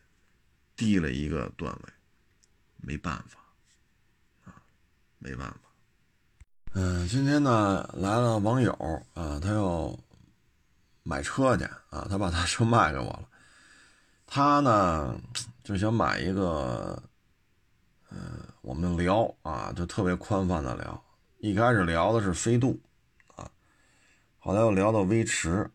[0.76, 1.93] 低了一个段位，
[2.78, 3.42] 没办法，
[5.23, 5.55] 没办法。
[6.73, 8.73] 嗯，今天呢来了网友
[9.13, 9.97] 啊，他要
[11.01, 13.29] 买车去啊，他把他车卖给我了。
[14.27, 15.17] 他呢
[15.63, 17.01] 就想买一个，
[18.12, 18.19] 嗯，
[18.62, 21.01] 我们聊啊，就特别宽泛的聊。
[21.39, 22.77] 一开始聊的是飞度
[23.36, 23.49] 啊，
[24.39, 25.71] 后来又聊到威驰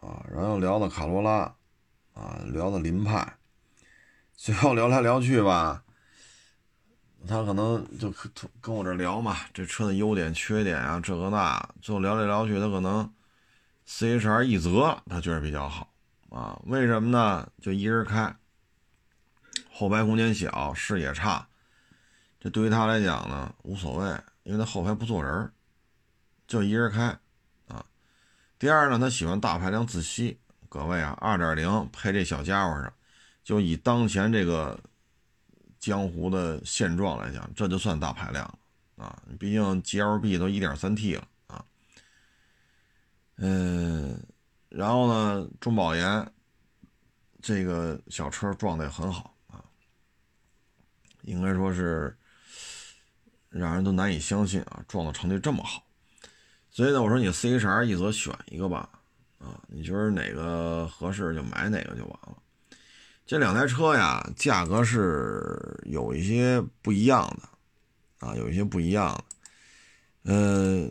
[0.00, 1.52] 啊，然后又聊到卡罗拉
[2.14, 3.38] 啊，聊到凌派。
[4.36, 5.82] 最后聊来聊去吧，
[7.26, 8.12] 他可能就
[8.60, 11.68] 跟我这聊嘛，这车的优点、缺点啊，这个那。
[11.82, 13.12] 最后聊来聊去，他可能
[13.84, 15.92] C H R 一泽他觉得比较好
[16.30, 16.60] 啊？
[16.66, 17.50] 为什么呢？
[17.60, 18.34] 就一人开，
[19.70, 21.48] 后排空间小，视野差，
[22.38, 25.50] 这对于他来讲呢无所谓，因为他后排不坐人，
[26.46, 27.18] 就一人开
[27.66, 27.84] 啊。
[28.58, 32.92] 第二呢，他喜欢大排量自吸，各位啊，二点零配这小家伙上。
[33.42, 34.78] 就以当前这个
[35.88, 39.22] 江湖的现状来讲，这就算大排量了啊！
[39.40, 41.64] 毕竟 G L B 都一点三 T 了啊。
[43.36, 44.22] 嗯，
[44.68, 46.30] 然后呢，中保研
[47.40, 49.64] 这个小车撞的也很好啊，
[51.22, 52.14] 应该说是
[53.48, 55.82] 让人都难以相信啊，撞的成绩这么好。
[56.70, 58.90] 所以呢，我说你 C H R 一则选一个吧，
[59.38, 62.36] 啊，你觉得哪个合适就买哪个就完了。
[63.28, 69.14] 这两台车呀，价格是有一些不一样的，啊，有一些不一样
[70.24, 70.32] 的。
[70.32, 70.90] 呃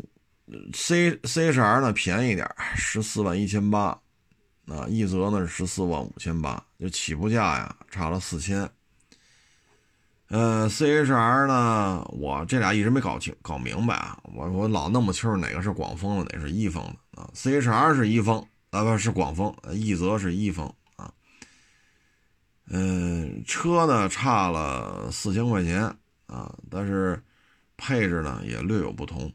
[0.71, 3.86] ，C C H R 呢便宜点十四万一千八，
[4.67, 8.69] 啊，奕泽呢是十四万五千八，就起步价呀差了四千。
[10.28, 20.71] 呃，C H R 呢，我这俩一直没搞清搞明白啊，我我老弄不清楚哪个是广丰的，哪是一丰的啊？C H R 是一丰，啊不是广丰，奕泽是一丰。
[22.70, 25.84] 嗯，车呢差了四千块钱
[26.26, 27.22] 啊，但是
[27.78, 29.34] 配置呢也略有不同。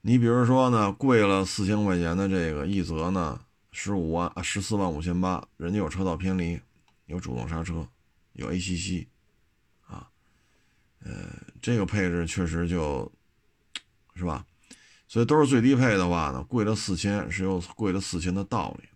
[0.00, 3.38] 你比如说呢，贵了四千块钱的这个奕泽呢，
[3.72, 6.58] 十五万啊十四万五千八，人家有车道偏离，
[7.04, 7.86] 有主动刹车，
[8.32, 9.06] 有 ACC，
[9.86, 10.08] 啊，
[11.04, 11.12] 呃，
[11.60, 13.12] 这个配置确实就，
[14.14, 14.46] 是吧？
[15.06, 18.88] 所以都是最低配的话呢，贵了四千是有贵了四千的道理，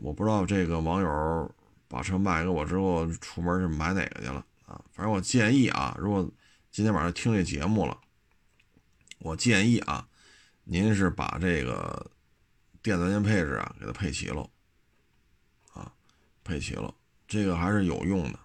[0.00, 1.54] 我不知道这个网友
[1.88, 4.80] 把车卖给我之后出门是买哪个去了啊？
[4.92, 6.28] 反正我建议啊，如果
[6.70, 7.96] 今天晚上听这节目了，
[9.20, 10.06] 我建议啊，
[10.64, 12.10] 您是把这个
[12.82, 14.48] 电子件配置啊给它配齐了，
[15.72, 15.92] 啊，
[16.42, 16.92] 配齐了，
[17.28, 18.38] 这个还是有用的，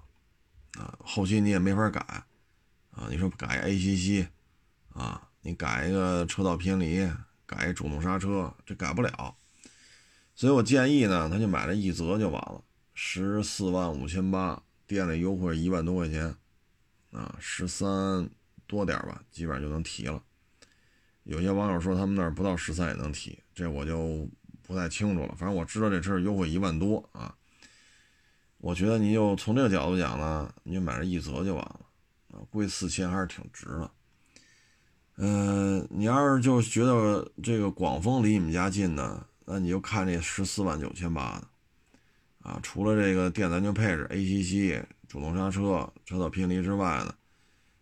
[0.80, 2.00] 啊，后期你也没法改，
[2.92, 4.28] 啊，你说改 ACC，
[4.94, 7.10] 啊，你改一个车道偏离，
[7.46, 9.36] 改一主动刹车，这改不了，
[10.40, 16.34] 所以我建议呢，他就买了一泽就完了，十四万五千八，店里优惠一万多块钱。
[17.12, 18.30] 啊，十三
[18.66, 20.24] 多点吧，基本上就能提了。
[21.24, 24.26] 有些网友说他们那儿不到十三也能提，这我就
[24.62, 25.36] 不太清楚了。
[25.38, 27.36] 反正我知道这车优惠一万多啊。
[28.60, 31.82] 我觉得你就从这个角度讲呢，你就买这一泽就完了
[32.32, 33.92] 啊，贵四千还是挺值的。
[35.18, 41.48] 嗯，你要是就觉得这个广丰离你们家近呢，那你就看这十四万九千八的
[42.42, 44.86] 啊，除了这个电子安全配置 ACC。
[45.10, 47.16] 主动刹车、车道偏离之外呢，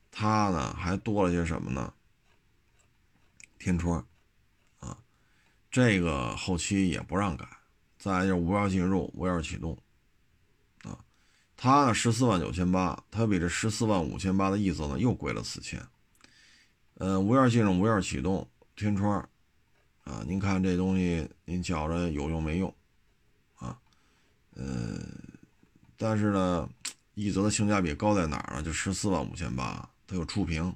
[0.10, 1.93] 它呢还多了些什么呢？
[3.60, 4.08] 天窗，
[4.80, 4.97] 啊，
[5.69, 7.45] 这个后期也不让改。
[7.99, 9.77] 再就是无钥匙进入、无钥匙启动，
[10.84, 10.97] 啊，
[11.58, 15.86] 它呢十四万九千八，它比这十四万五千八的意思呢又贵了四千。
[16.93, 19.27] 呃，无钥匙进入、无钥匙启动、天窗，
[20.07, 22.73] 啊，您看这东西您觉着有用没用？
[23.55, 23.77] 啊，
[24.55, 24.99] 呃，
[25.97, 26.69] 但是呢。
[27.19, 28.61] 一泽的性价比高在哪儿呢？
[28.61, 30.71] 就十四万五千八，它有触屏，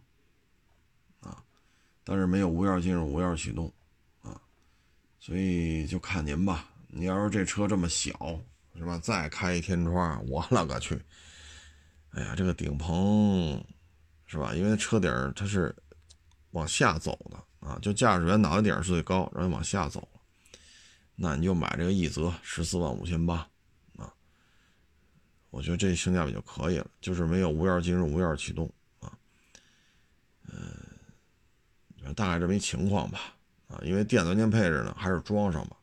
[1.19, 1.37] 啊，
[2.03, 3.71] 但是没有无钥匙进入、无钥匙启动，
[4.23, 4.41] 啊，
[5.19, 6.67] 所以就看您吧。
[6.87, 8.09] 你要是这车这么小，
[8.75, 8.97] 是吧？
[8.97, 10.99] 再开一天窗，我勒个去！
[12.13, 13.63] 哎呀，这个顶棚，
[14.25, 14.55] 是吧？
[14.55, 15.75] 因为车顶它是
[16.53, 20.19] 往下走的啊，就驾驶员脑袋顶是最高，然后往下走了，
[21.15, 23.47] 那你就买这个奕泽，十四万五千八
[23.97, 24.12] 啊。
[25.52, 28.69] 我觉得这性价比就可以了，就是没有无钥匙进入、无钥匙启动
[29.00, 29.13] 啊，
[30.52, 33.36] 嗯，大概这么一情况吧，
[33.67, 35.78] 啊，因为电子元件配置呢还是装上吧，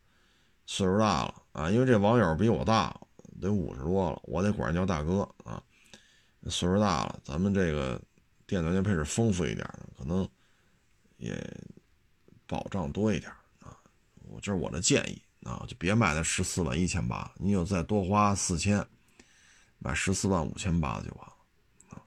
[0.67, 2.95] 岁数大了啊，因为这网友比我大，
[3.41, 5.63] 得五十多了，我得管人叫大哥啊，
[6.49, 8.01] 岁数大了，咱们这个
[8.47, 9.65] 电子元件配置丰富一点，
[9.97, 10.29] 可能
[11.19, 11.39] 也
[12.47, 13.77] 保障多一点啊，
[14.25, 18.85] 我这是我的建议啊，就别买那十四万一千八，你就再多花四千。
[19.81, 21.33] 买十四万五千八就完了
[21.91, 22.03] 啊，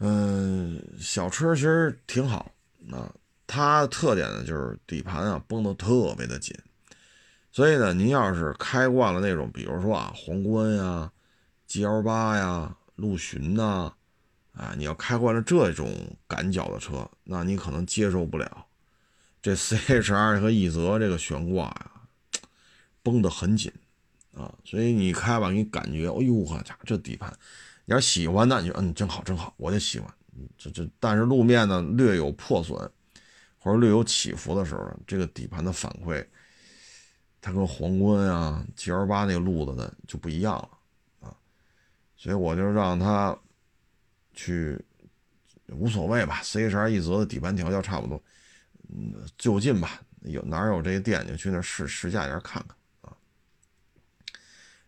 [0.00, 2.52] 嗯，小车其实挺好
[2.92, 3.10] 啊，
[3.46, 6.54] 它的特点呢就是底盘啊绷得特别的紧，
[7.50, 11.10] 所以呢，您要是开惯了那种，比如说啊皇冠呀、
[11.66, 13.96] G L 八呀、陆巡呐，啊，
[14.54, 15.92] 啊你要开惯了这种
[16.26, 18.66] 赶脚的车，那你可能接受不了
[19.42, 21.90] 这 C H R 和奕泽这个悬挂呀，
[23.02, 23.70] 绷得很紧。
[24.36, 27.32] 啊，所以你开吧，你感觉，哎呦我家这底盘，
[27.84, 30.12] 你要喜欢那，你就嗯，真好，真好，我就喜欢。
[30.58, 32.76] 这这，但是路面呢略有破损
[33.60, 36.26] 或者略有起伏的时候，这个底盘的反馈，
[37.40, 41.36] 它跟皇冠啊、G L 八那个路子的就不一样了啊。
[42.16, 43.38] 所以我就让他
[44.34, 44.78] 去，
[45.68, 48.22] 无所谓吧，C H R 一泽的底盘调教差不多，
[48.88, 53.16] 嗯，就近吧，有哪有这些店就去那试试驾一下看看啊。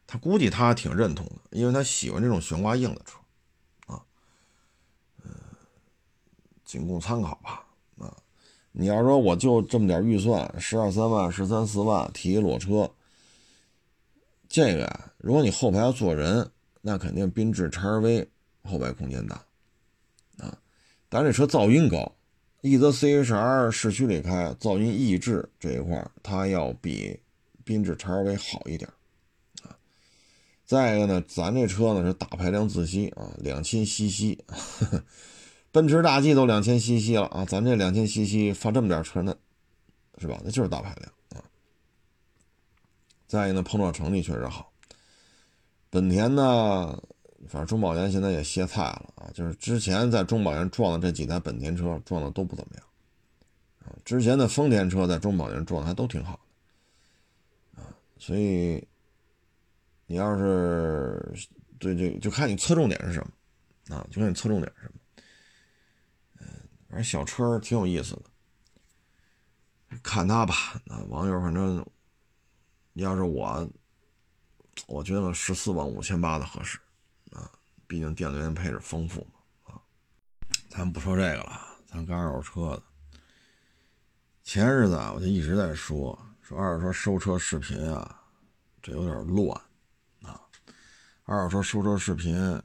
[0.07, 3.19] 他估计他挺认同的，因为他喜欢这种悬挂硬的车，
[3.93, 4.03] 啊，
[5.25, 5.31] 嗯，
[6.65, 7.65] 仅供参考吧，
[7.99, 8.15] 啊，
[8.73, 12.91] 你要说我就这么点预算，十二三万、十三四万提一裸车，
[14.49, 16.51] 这个呀，如果你后排要坐人，
[16.83, 18.29] 那肯定缤智 XRV
[18.67, 19.37] 后排空间大，
[20.39, 20.59] 啊，
[21.09, 22.13] 但这车噪音高，
[22.63, 27.19] 奕泽 CHR 市区里开噪音抑制这一块，它要比
[27.65, 28.91] 缤智 XRV 好一点。
[29.63, 29.77] 啊
[30.67, 34.37] 再一个呢，咱这车呢是大排量自吸啊，两千 CC，
[35.71, 39.37] 奔驰大 G 都两千 CC 了啊，咱这两千 CC 放这么点车呢，
[40.19, 40.41] 是吧？
[40.45, 41.45] 那就是大排量啊。
[43.29, 44.73] 再一个呢，碰撞成绩确实好。
[45.89, 47.01] 本田呢，
[47.47, 52.85] 反正中保研现在也歇菜了啊，就是之前在中保研撞的这几台本田车撞的都不怎么样
[53.85, 56.41] 啊，之前的丰田车在中保研撞的还都挺好
[57.75, 57.89] 的啊，
[58.19, 58.87] 所以。
[60.09, 61.21] 你要是
[61.81, 64.07] 对这就看你侧重点是什么啊？
[64.09, 65.01] 就看你侧重点是什么。
[66.39, 66.47] 嗯，
[66.89, 68.23] 反正小车挺有意思的，
[70.05, 70.81] 看它吧。
[70.85, 71.85] 那网友反正，
[72.93, 73.69] 要是我
[74.87, 76.79] 我觉得十四万五千八的合适，
[77.87, 79.81] 毕竟电子元配置丰富嘛啊。
[80.69, 82.83] 咱不说这个了，咱干二手车的。
[84.43, 88.23] 前日子啊，我就一直在说说二手车收车视频啊，
[88.83, 89.61] 这有点乱
[90.23, 90.41] 啊。
[91.25, 92.63] 二手车收车视频，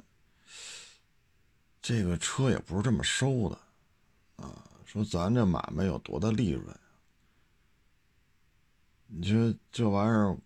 [1.82, 4.64] 这个车也不是这么收的啊。
[4.86, 6.78] 说咱这买卖有多大利润？
[9.08, 10.38] 你说这玩意儿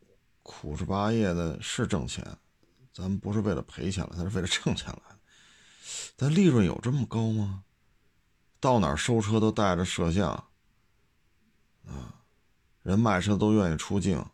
[0.42, 2.26] 苦吃八夜的是挣钱，
[2.96, 5.20] 咱们不是为了赔钱了，咱是为了挣钱来的。
[6.16, 7.66] 咱利润有这么高吗？
[8.62, 10.32] 到哪收车都带着摄像，
[11.86, 12.24] 啊，
[12.84, 14.26] 人卖车都愿意出镜。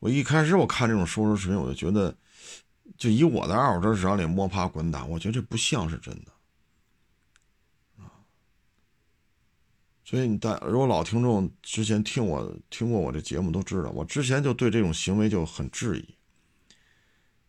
[0.00, 2.14] 我一开始我看这种收车视频，我就觉得，
[2.98, 6.32] 就以我在二手车市场里摸爬滚打，我觉得这不像是真的。
[10.04, 16.15] 所以你带，如果老听众之前听我听过我这节目都知道，我之前就对这种行为就很质疑。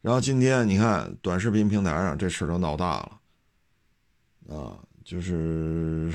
[0.08, 3.02] 然后今天你看短视频平台上这事儿都闹大
[4.48, 6.10] 了，啊，就是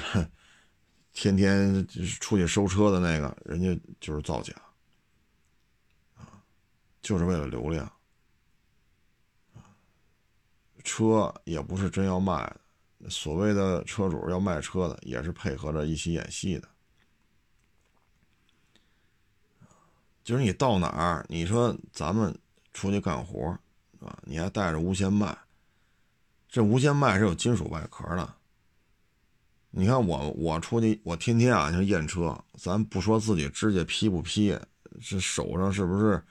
[1.13, 1.87] 天天
[2.19, 4.55] 出去收车的那个人家就是造假，
[6.17, 6.43] 啊，
[7.03, 7.93] 就是为了流量，
[10.83, 12.35] 车也不是真要卖
[12.99, 13.11] 的。
[13.11, 16.67] 所谓的车主要卖车的，也是配合着一起演戏的。
[20.25, 22.35] 就是你到哪儿，你说咱们
[22.73, 23.55] 出去干活
[24.05, 25.37] 啊，你还带着无线麦，
[26.49, 28.35] 这无线麦是有金属外壳的。
[29.71, 34.59] 你看我，我出去，我天天啊就验车，咱不说自己指甲劈不劈，
[35.01, 36.23] 这手上是不是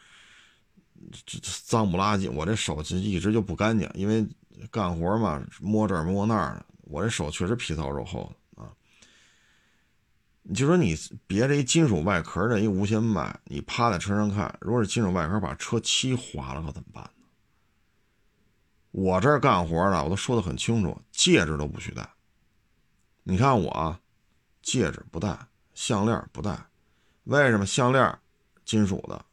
[1.26, 2.28] 这脏不拉几？
[2.30, 4.28] 我这手就一直就不干净，因为。
[4.70, 8.70] 干活嘛，摸这儿摸那儿的，我这手确实皮糙肉厚的啊。
[10.44, 10.96] 你就说你
[11.26, 17.10] 别这一金属外壳的一无线麦，你趴在车上看，如果是金属外壳把车漆划了，可怎么办？
[18.92, 22.08] 我这儿干活的，我都说的很清楚，戒指都不许戴。
[23.24, 24.00] 你看我，
[24.62, 26.68] 戒指不戴，项链不戴，
[27.24, 27.66] 为什么？
[27.66, 28.20] 项链
[28.66, 29.26] 金属的，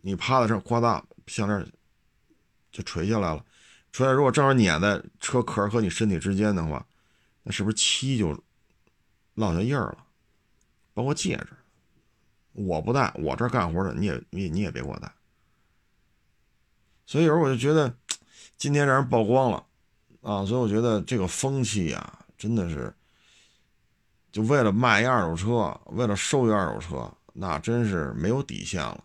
[0.00, 1.72] 你趴在这儿，呱嗒，项链
[2.70, 3.44] 就垂下来了。
[3.90, 6.86] 出来，如果正好碾在车壳和你身体之间的话，
[7.42, 8.36] 那是不是漆就
[9.34, 10.06] 落下印儿了？
[10.92, 11.56] 包括戒指，
[12.52, 15.12] 我不戴，我这儿干活的，你也你你也别给我戴。
[17.06, 17.96] 所以有时候我就觉得，
[18.56, 19.64] 今天让人曝光了
[20.22, 22.94] 啊，所以我觉得这个风气呀，真的是，
[24.32, 29.04] 就为了卖一二手车，为了收一二手车，那真是没有底线了。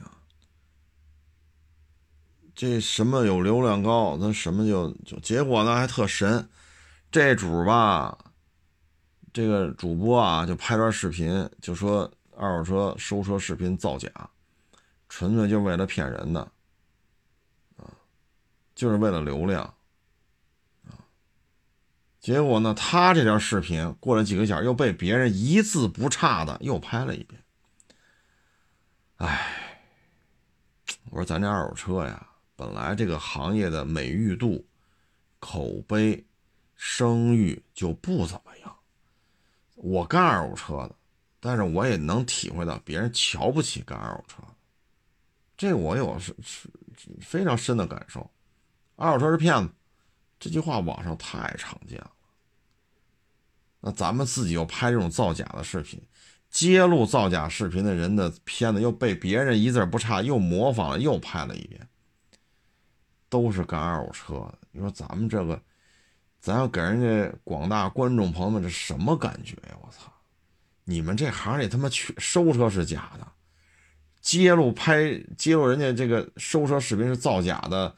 [0.00, 0.12] 啊
[2.54, 6.46] 这什么有流量高，那什么就就结果呢还特神，
[7.10, 8.18] 这主吧，
[9.32, 14.10] 这个主播啊就拍段视频，就说二手车收车视频造假，
[15.08, 16.52] 纯粹就为了骗人的，
[18.80, 19.62] 就是为了流量，
[20.86, 21.04] 啊，
[22.18, 27.42] 结果呢他这条视频过了几个小时又被别人一字不差的又拍了一遍，
[29.16, 29.84] 哎，
[31.10, 32.26] 我说咱这二手车呀。
[32.56, 34.66] 本来这个行业的美誉度、
[35.38, 36.24] 口碑、
[36.74, 38.76] 声誉就不怎么样。
[39.74, 40.94] 我干二手车的，
[41.38, 44.42] 但是我也能体会到别人瞧不起干二手车，
[45.58, 46.70] 这我有是是
[47.20, 48.30] 非常深的感受。
[49.00, 49.72] 二手车是骗子，
[50.38, 52.10] 这句话网上太常见了。
[53.80, 55.98] 那咱们自己又拍这种造假的视频，
[56.50, 61.88] 揭露造假视频的人的片子又被别人一字不差又模仿了又拍了一遍。
[63.30, 65.62] 都是干二手车的，你说咱们这个，
[66.40, 69.78] 咱要给人家广大观众朋友们这什么感觉呀？
[69.80, 70.12] 我操！
[70.84, 73.26] 你们这行里他妈去收车是假的，
[74.20, 77.94] 揭露拍揭露人家这个收车视频是造假的，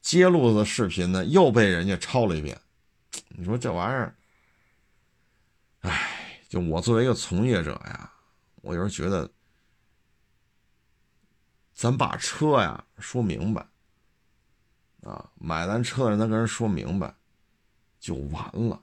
[0.00, 2.60] 揭露的视频呢又被人家抄了一遍。
[3.28, 4.14] 你说这玩意儿，
[5.80, 8.12] 哎，就我作为一个从业者呀，
[8.62, 9.30] 我有时候觉得，
[11.72, 13.66] 咱把车呀说明白。
[15.02, 17.14] 啊，买咱车的人，咱跟人说明白，
[17.98, 18.82] 就完了。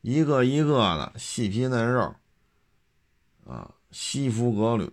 [0.00, 2.14] 一个一个的细皮嫩肉，
[3.44, 4.90] 啊，西服革履。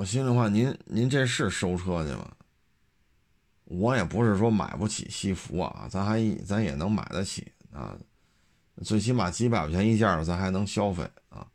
[0.00, 2.26] 我心里话，您您这是收车去吗？
[3.64, 7.94] 我也不是说买不起西服啊，咱还咱也能买得起啊，
[8.82, 11.46] 最起码几百块钱一件咱还能消费啊。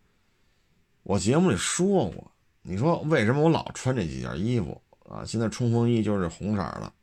[1.02, 2.32] 我节目里说过，
[2.62, 4.80] 你说为什么我老穿这几件衣服？
[5.10, 6.94] 啊，现在冲锋衣就是红色的，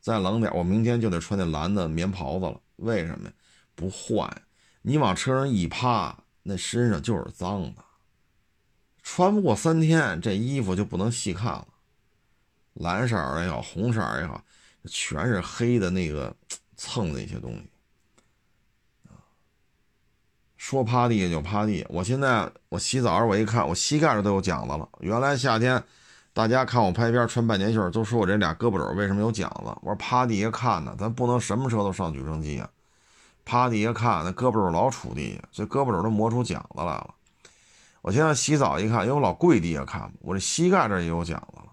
[0.00, 2.58] 再冷点，我明天就得穿那蓝的棉袍子了。
[2.76, 3.34] 为什么呀？
[3.74, 4.34] 不换，
[4.80, 7.84] 你往车上一趴，那身上就是脏的，
[9.02, 11.66] 穿不过三天，这衣服就不能细看了，
[12.74, 14.42] 蓝色也好，红色也好，
[14.86, 16.34] 全是黑的那个
[16.76, 17.62] 蹭的一些东西。
[20.56, 21.86] 说趴地下就趴地下。
[21.88, 24.88] 我现在我洗澡时我一看，我膝盖上都有茧子了。
[25.00, 25.82] 原来夏天
[26.34, 29.64] 大家看我拍片穿半截袖，都说我这俩胳膊肘为什么有茧子。
[29.80, 32.68] 我说趴地下看呢，咱不能什么车都上举升机啊。
[33.44, 37.14] 趴地下看，那胳膊肘老杵地下，这胳膊肘都磨出茧子来了。
[38.02, 41.72] 我现在洗澡一看，因为我老跪地下看，我这膝盖这也有茧子了。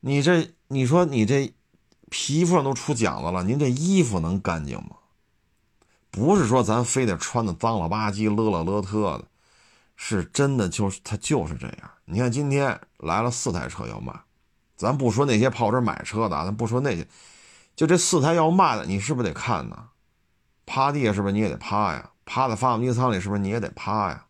[0.00, 1.54] 你这，你说你这
[2.10, 4.96] 皮肤上都出茧子了，您这衣服能干净吗？
[6.10, 9.24] 不是说咱非得穿的脏了吧唧、勒了勒特的，
[9.96, 11.90] 是真的就是它就是这样。
[12.04, 14.12] 你看今天来了四台车要卖，
[14.76, 17.06] 咱不说那些跑这买车的，咱不说那些，
[17.74, 19.90] 就这四台要卖的，你是不是得看呢？
[20.64, 22.10] 趴地下是不是你也得趴呀？
[22.24, 24.25] 趴在发动机舱里是不是你也得趴呀？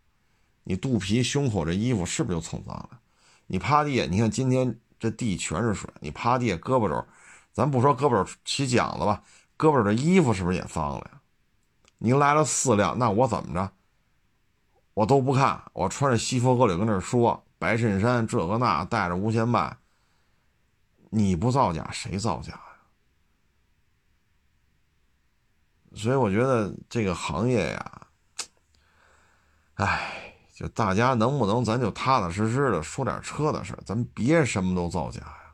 [0.69, 3.01] 你肚皮、胸口这衣服是不是就蹭脏了？
[3.47, 7.07] 你趴地下，你看今天这地全是水，你趴地下胳膊肘，
[7.53, 9.23] 咱不说胳膊肘起茧子吧，
[9.57, 11.21] 胳膊肘的衣服是不是也脏了呀？
[11.99, 13.71] 您来了四辆，那我怎么着？
[14.95, 19.79] 我都不看，我穿着西服革履跟那说，白衬衫这个那，带着无线麦。
[21.11, 22.63] 你不造假，谁造假呀？
[25.95, 28.07] 所以我觉得这个行业呀，
[29.75, 30.26] 哎，
[30.57, 35.53] 就大家能不能咱就踏踏实实的说点车的事咱别什么都造假呀。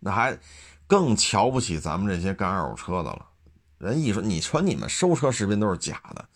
[0.00, 0.36] 那还
[0.88, 3.24] 更瞧不起咱们这些干二手车的了。
[3.78, 6.28] 人一说，你说你们收车视频都是假的，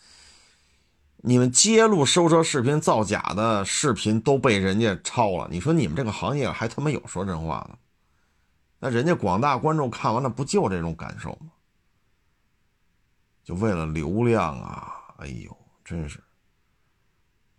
[1.17, 5.49] 你们揭露收车视频造假的视频都被人家抄了。
[5.51, 7.77] 你说你们这个行业还他妈有说真话的？
[8.79, 11.51] 那人家广大观众看完了不就这种感受吗？
[13.43, 14.93] 就为了流量啊！
[15.19, 16.23] 哎呦，真是，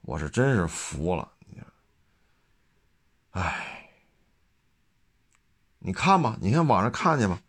[0.08, 1.30] 我是真是服了。
[3.32, 3.92] 哎，
[5.80, 7.42] 你看吧，你看网上看见吧。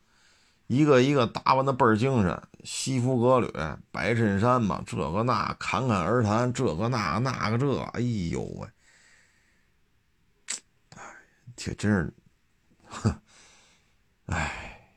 [0.66, 3.48] 一个一个打扮的倍儿精神，西服革履，
[3.92, 8.68] 白衬衫嘛，这个那侃侃而谈，这个那那个这，哎呦喂，
[10.96, 11.02] 哎，
[11.56, 12.12] 这真是，
[12.88, 13.20] 哼，
[14.26, 14.90] 哎，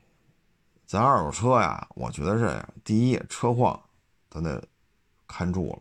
[0.88, 3.80] 咱二手车呀，我觉得是这样：第一，车况
[4.32, 4.68] 咱得
[5.28, 5.80] 看住了；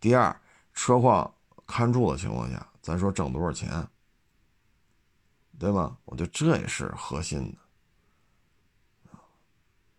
[0.00, 0.36] 第二，
[0.74, 1.32] 车况
[1.66, 3.86] 看住的情况下，咱说挣多少钱，
[5.58, 5.96] 对吧？
[6.04, 7.58] 我觉得这也是核心的。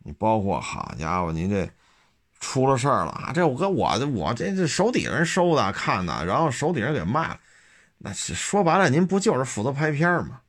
[0.06, 1.70] 你包括好家伙，您这
[2.40, 3.32] 出了事儿了啊！
[3.34, 7.40] 这我跟我我这这手底下人收的看的，然后手底下给卖了。
[8.00, 10.42] 那说白了，您不就是负责拍片吗？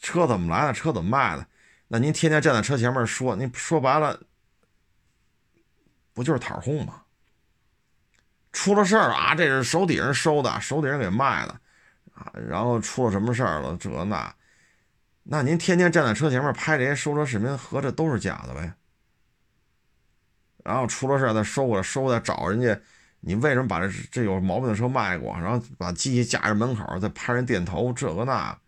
[0.00, 1.46] 车怎么来的，车怎么卖的？
[1.88, 4.18] 那您天天站在车前面说，您说白了，
[6.14, 7.02] 不就是讨红吗？
[8.56, 11.52] 出了事儿啊，这是手底下人收的，手底下人给卖的
[12.14, 13.76] 啊，然后出了什么事儿了？
[13.78, 14.34] 这那。
[15.28, 18.72] 那您天天站在车前面拍这些收车视频，合着都是假的呗？
[20.64, 22.80] 然后出了事儿再收过来，收过来找人家，
[23.20, 25.36] 你为什么把这这有毛病的车卖过？
[25.38, 28.58] 然后把机器架在门口，再拍人电头，这个那，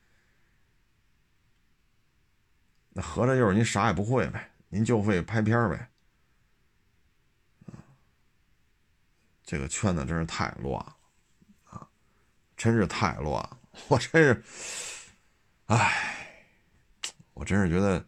[2.91, 4.51] 那合着就是您啥也不会呗？
[4.69, 5.89] 您就会拍片儿呗？
[9.49, 10.95] 这个圈子真是太乱了
[11.65, 11.89] 啊！
[12.55, 14.45] 真是太乱了，我真是，
[15.69, 16.15] 唉。
[17.33, 18.05] 我真是觉得，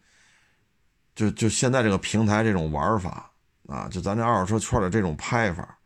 [1.14, 3.32] 就就现在这个平台这种玩法
[3.68, 5.78] 啊，就咱这二手车圈的这种拍法，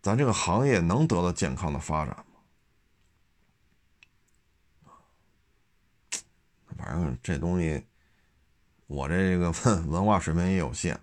[0.00, 2.40] 咱这个行业能得到健康的发展吗？
[6.78, 7.86] 反正这东西，
[8.86, 9.50] 我这个
[9.90, 10.98] 文化水平也有限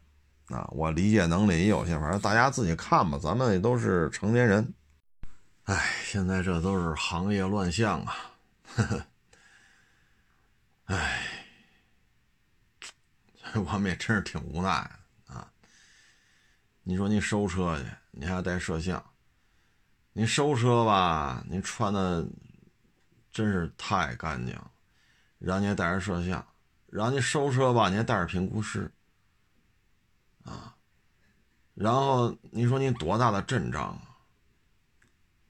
[0.48, 2.00] 啊，我理解能力也有限。
[2.00, 4.74] 反正大家自己看吧，咱们也都是成年人。
[5.64, 8.16] 哎，现在这都是行业乱象啊，
[8.76, 9.06] 呵呵，
[10.86, 11.24] 哎。
[13.54, 14.70] 我们也真是挺无奈
[15.26, 15.50] 啊！
[16.84, 19.04] 你说你收车去，你还要带摄像，
[20.14, 22.24] 你收车吧，你穿的
[23.32, 24.56] 真是太干净，
[25.40, 26.46] 让你带着摄像，
[26.88, 28.92] 让你收车吧，你还带着评估师
[30.48, 30.76] 啊，
[31.76, 34.02] 然后你说你多大的阵仗啊？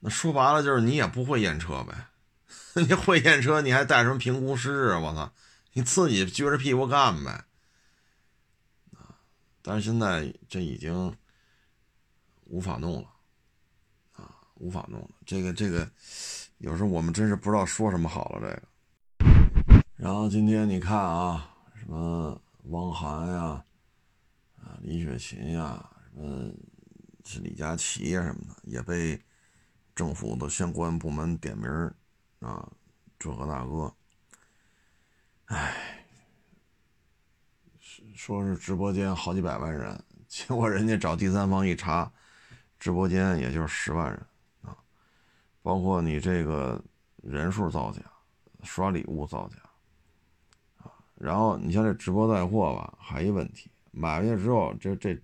[0.00, 2.06] 那说白了就是你也不会验车呗，
[2.86, 4.98] 你会验车你还带什么评估师啊？
[4.98, 5.32] 我操，
[5.72, 7.44] 你自己撅着屁股干呗。
[9.60, 11.14] 但是现在这已经
[12.44, 13.08] 无法弄了，
[14.14, 15.10] 啊，无法弄了。
[15.26, 15.86] 这个这个，
[16.58, 18.40] 有时候我们真是不知道说什么好了。
[18.40, 23.62] 这个，然后今天你看啊，什么汪涵呀，
[24.80, 26.52] 李雪琴呀，什么
[27.24, 29.20] 是李佳琦呀什么的，也被
[29.94, 31.68] 政府的相关部门点名
[32.40, 32.70] 啊，
[33.18, 33.94] 这个那个，
[35.46, 36.06] 哎，
[38.14, 42.10] 说是直播间好几百万人，结果人家找第三方一查，
[42.78, 44.26] 直播间也就是十万人
[44.62, 44.76] 啊，
[45.62, 46.82] 包括你这个
[47.16, 48.00] 人数造假，
[48.62, 49.56] 刷礼物造假。
[50.84, 55.14] 啊，然后你像这直播带货吧，还一问题，买回去之后，这这，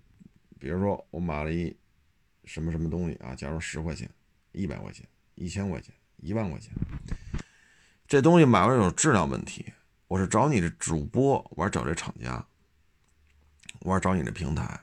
[0.59, 1.75] 比如说我买了一
[2.43, 4.09] 什么什么东西啊，假如十块钱。
[4.57, 6.71] 一百块钱，一千块钱，一万块钱，
[8.07, 9.65] 这东西买回来有质量问题，
[10.07, 12.41] 我是找你的主播，我是找这厂家，
[13.81, 14.79] 我是找你这平台。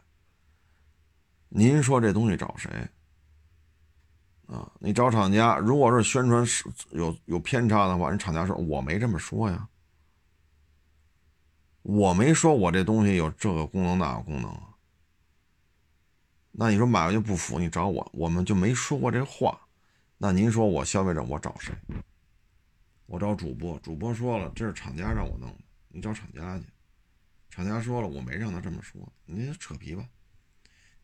[1.48, 2.68] 您说这东西找谁？
[4.46, 9.66] 啊，你找厂家，如果是宣传是有有偏差的话，人厂家说我没这么说呀，
[11.82, 14.56] 我没说我这东西有这个功能那个功能。
[16.52, 19.60] 那你说买回去不服，你找我，我们就没说过这话。
[20.18, 21.74] 那您说我消费者我找谁？
[23.06, 26.66] 我找主播，主播说了这是厂家让我弄的，你找厂家去。
[27.50, 30.08] 厂家说了我没让他这么说，你扯皮吧。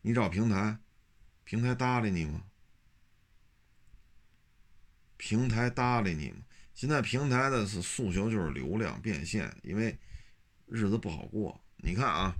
[0.01, 0.77] 你找平台，
[1.43, 2.43] 平台搭理你吗？
[5.17, 6.37] 平台搭理你吗？
[6.73, 9.99] 现在平台的诉求就是流量变现，因为
[10.69, 11.59] 日子不好过。
[11.77, 12.33] 你看啊，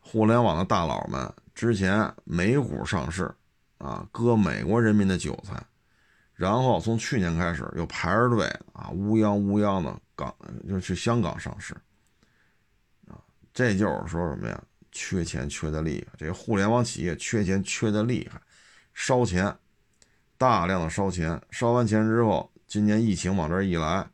[0.00, 1.32] 互联网的大佬们。
[1.54, 3.34] 之前美股上市，
[3.78, 5.60] 啊，割美国人民的韭菜，
[6.34, 10.32] 然后从去年开始又排着队啊，乌泱乌泱的港
[10.68, 11.74] 就去香港上市，
[13.08, 13.18] 啊，
[13.52, 14.62] 这就是说什么呀？
[14.92, 18.40] 缺钱缺的厉害，这个互联网企业缺钱缺的厉害，
[18.94, 19.52] 烧钱，
[20.36, 24.08] 大量的烧钱，烧完钱之后，今年疫情往这一来，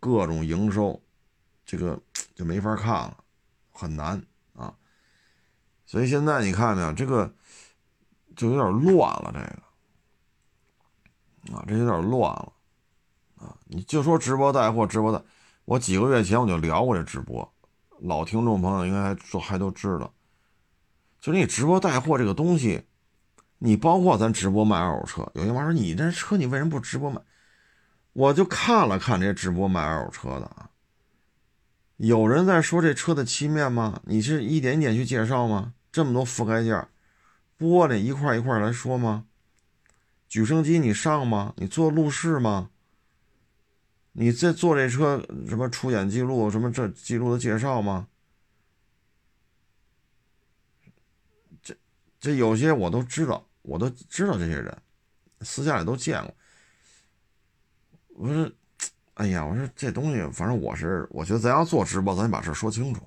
[0.00, 0.98] 各种营收，
[1.70, 1.96] 这个
[2.34, 3.16] 就没法看了，
[3.70, 4.20] 很难
[4.56, 4.74] 啊。
[5.86, 7.32] 所以现在你看没有，这个
[8.34, 9.38] 就有点乱了，这
[11.52, 12.52] 个啊，这有点乱了
[13.36, 13.56] 啊！
[13.66, 15.24] 你就说直播带货，直播的，
[15.64, 17.48] 我几个月前我就聊过这直播，
[18.00, 20.12] 老听众朋友应该还都还都知道，
[21.20, 22.84] 就是你直播带货这个东西，
[23.58, 27.20] 你包括咱直播卖二手车，有些网友说你这车你为什么不直播卖？
[28.12, 30.69] 我就看了看这些直播卖二手车的啊，
[32.00, 34.00] 有人在说这车的漆面吗？
[34.06, 35.74] 你是一点一点去介绍吗？
[35.92, 36.74] 这么多覆盖件，
[37.58, 39.26] 玻璃一块一块来说吗？
[40.26, 41.52] 举升机你上吗？
[41.58, 42.70] 你做路试吗？
[44.12, 48.08] 你在做这车什么出演记录什么这记录的介绍吗？
[51.62, 51.76] 这
[52.18, 54.74] 这有些我都知道，我都知道这些人，
[55.42, 56.34] 私下里都见过。
[58.16, 58.50] 我说，
[59.20, 63.02] 哎呀，我说这东西，反正我是我觉得咱要做直播，咱把事说清楚。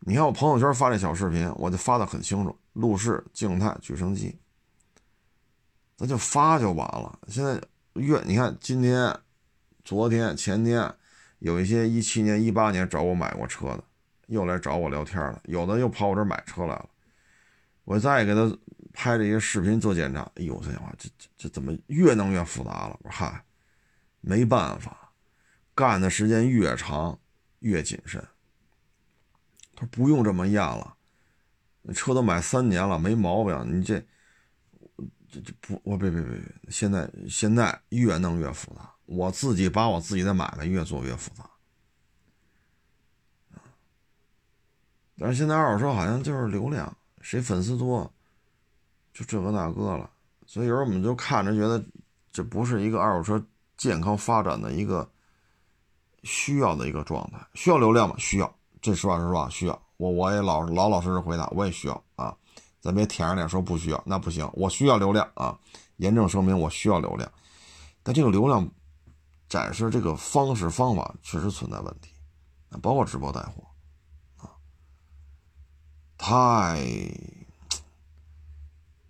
[0.00, 4.38] 你看我朋友圈发这小视频，我就发的很清楚，路试、静态、举升机，
[5.96, 7.18] 咱就发就完了。
[7.28, 7.58] 现在
[7.94, 9.18] 越你看今天、
[9.82, 10.94] 昨天、前天，
[11.38, 13.84] 有一些一七年、一八年找我买过车的，
[14.26, 16.86] 又来找我聊天了，有的又跑我这买车来了。
[17.84, 18.54] 我再给他
[18.92, 22.98] 拍这些视频做检查，哎呦，这话这这这怎么越弄越复杂了？
[23.02, 23.42] 我说嗨，
[24.20, 25.12] 没办法，
[25.74, 27.18] 干的时间越长
[27.60, 28.22] 越谨慎。
[29.74, 30.96] 他说不用这么验了，
[31.94, 33.78] 车都买三年了，没毛病。
[33.78, 33.98] 你这，
[35.28, 38.92] 这这不，我别别别别，现在现在越弄越复杂。
[39.06, 41.50] 我自己把我自己的买卖越做越复杂，
[45.18, 48.12] 但是现在二手车好像就是流量，谁粉丝多，
[49.12, 50.08] 就这个那个了。
[50.46, 51.84] 所以有时候我们就看着觉得，
[52.30, 53.44] 这不是一个二手车
[53.80, 55.08] 健康发展的一个
[56.22, 57.38] 需要的一个状态。
[57.54, 58.14] 需要流量吗？
[58.18, 58.54] 需要。
[58.82, 62.36] 这实话实说啊，需要我我也老老老实实回答，我也需要啊，
[62.78, 65.58] 咱别舔着脸说不需要，那不行，我需要流量啊，
[65.96, 67.30] 严正声明我需要流量，
[68.02, 68.68] 但这个流量
[69.48, 72.12] 展示这个方式方法确实存在问题，
[72.82, 73.64] 包括直播带货
[74.38, 74.52] 啊，
[76.18, 76.78] 太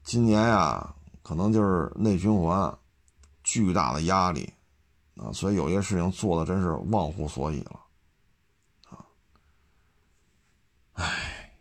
[0.02, 2.76] 今年呀，可能就是内循环
[3.44, 4.52] 巨大的压力
[5.20, 7.80] 啊，所以有些事情做的真是忘乎所以了。
[8.88, 9.06] 啊
[10.94, 11.52] 唉，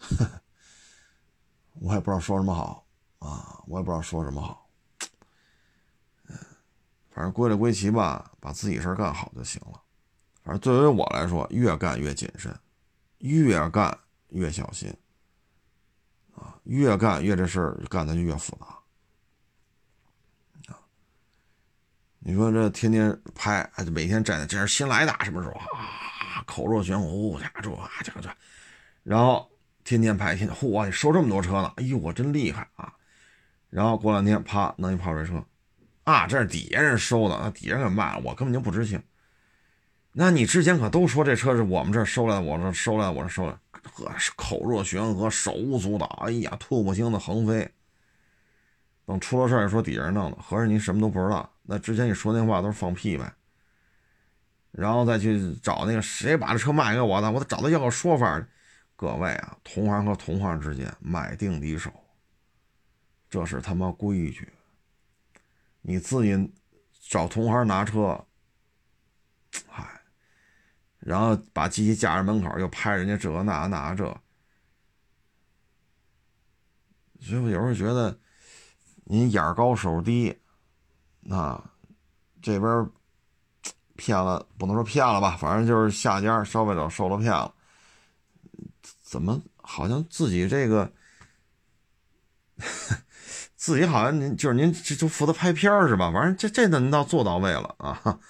[1.74, 2.86] 我也不知道说什么好
[3.18, 4.66] 啊，我也不知道说什么好。
[6.28, 6.38] 嗯，
[7.10, 9.82] 反正归了归齐吧，把自己事干好就行了。
[10.42, 12.58] 反正作为我来说，越干越谨慎，
[13.18, 14.90] 越干越小心
[16.34, 18.75] 啊，越干越这事干的就越复杂
[22.28, 26.42] 你说这天天拍，哎，每天站在这是新来的，什么时候啊？
[26.44, 28.28] 口若悬河，家这啊，这这。
[29.04, 29.48] 然后
[29.84, 31.72] 天天拍，天天嚯，你收这么多车呢？
[31.76, 32.92] 哎呦，我真厉害啊！
[33.70, 35.40] 然后过两天啪弄一泡水车，
[36.02, 39.00] 啊，这是底下人收的，那底下人给卖了，我根本就不知情。
[40.10, 43.52] 那你之前可都说这车是我们这收来的，我这收来的，我这收来，
[43.84, 47.70] 呵，口若悬河，手舞足蹈，哎呀，唾沫星子横飞。
[49.06, 51.48] 等出了事儿，说底下人弄的，合着您什么都不知道。
[51.66, 53.34] 那之前你说那话都是放屁呗。
[54.70, 58.46] 然后再去找那个谁把这车卖给我的，我得找他要个说法。
[58.94, 61.90] 各位啊，同行和同行之间买定离手，
[63.28, 64.52] 这是他妈规矩。
[65.82, 66.52] 你自己
[67.08, 68.24] 找同行拿车，
[69.66, 70.00] 嗨，
[70.98, 74.04] 然后把机器架在门口，又拍人家这那那这，
[77.20, 78.18] 所以我有时候觉得。
[79.08, 80.36] 您眼高手低，
[81.30, 81.62] 啊，
[82.40, 82.88] 这边
[83.96, 87.52] 骗了，不能说骗了吧，反正就是下家消费者受了骗了，
[89.02, 90.92] 怎么好像自己这个，
[93.56, 96.12] 自己好像您就是您就负责拍片是吧？
[96.12, 98.00] 反正这这您倒做到位了啊！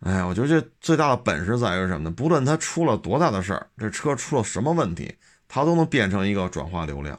[0.00, 2.10] 哎呀，我觉得这最大的本事在于什么呢？
[2.10, 5.16] 不论他出了多大的事儿，这车出了什么问题，
[5.48, 7.18] 他都能变成一个转化流量，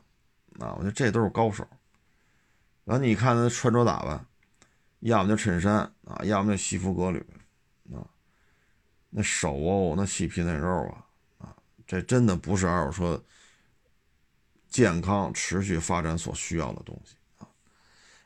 [0.59, 1.67] 啊，我觉得这都是高手。
[2.83, 4.23] 然后你看他穿着打扮，
[4.99, 7.19] 要么就衬衫啊，要么就西服革履，
[7.93, 8.01] 啊，
[9.09, 11.05] 那手哦，那细皮嫩肉啊，
[11.39, 13.23] 啊，这真的不是二手车
[14.67, 17.47] 健康持续发展所需要的东西啊！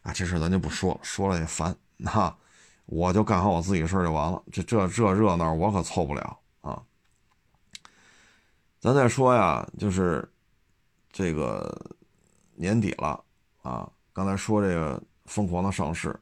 [0.01, 2.35] 啊，这事咱就不说了，说了也烦，那
[2.85, 4.41] 我就干好我自己的事就完了。
[4.51, 6.81] 这这这热闹我可凑不了啊！
[8.79, 10.27] 咱再说呀，就是
[11.11, 11.95] 这个
[12.55, 13.23] 年底了
[13.61, 13.91] 啊。
[14.13, 16.19] 刚才说这个疯狂的上市，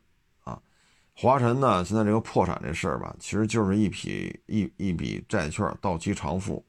[1.19, 6.63] 华晨呢现在这个破产这事儿吧，其实就是一笔一一笔债券到期偿付，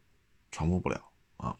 [0.50, 0.98] 偿付不了
[1.36, 1.54] 啊。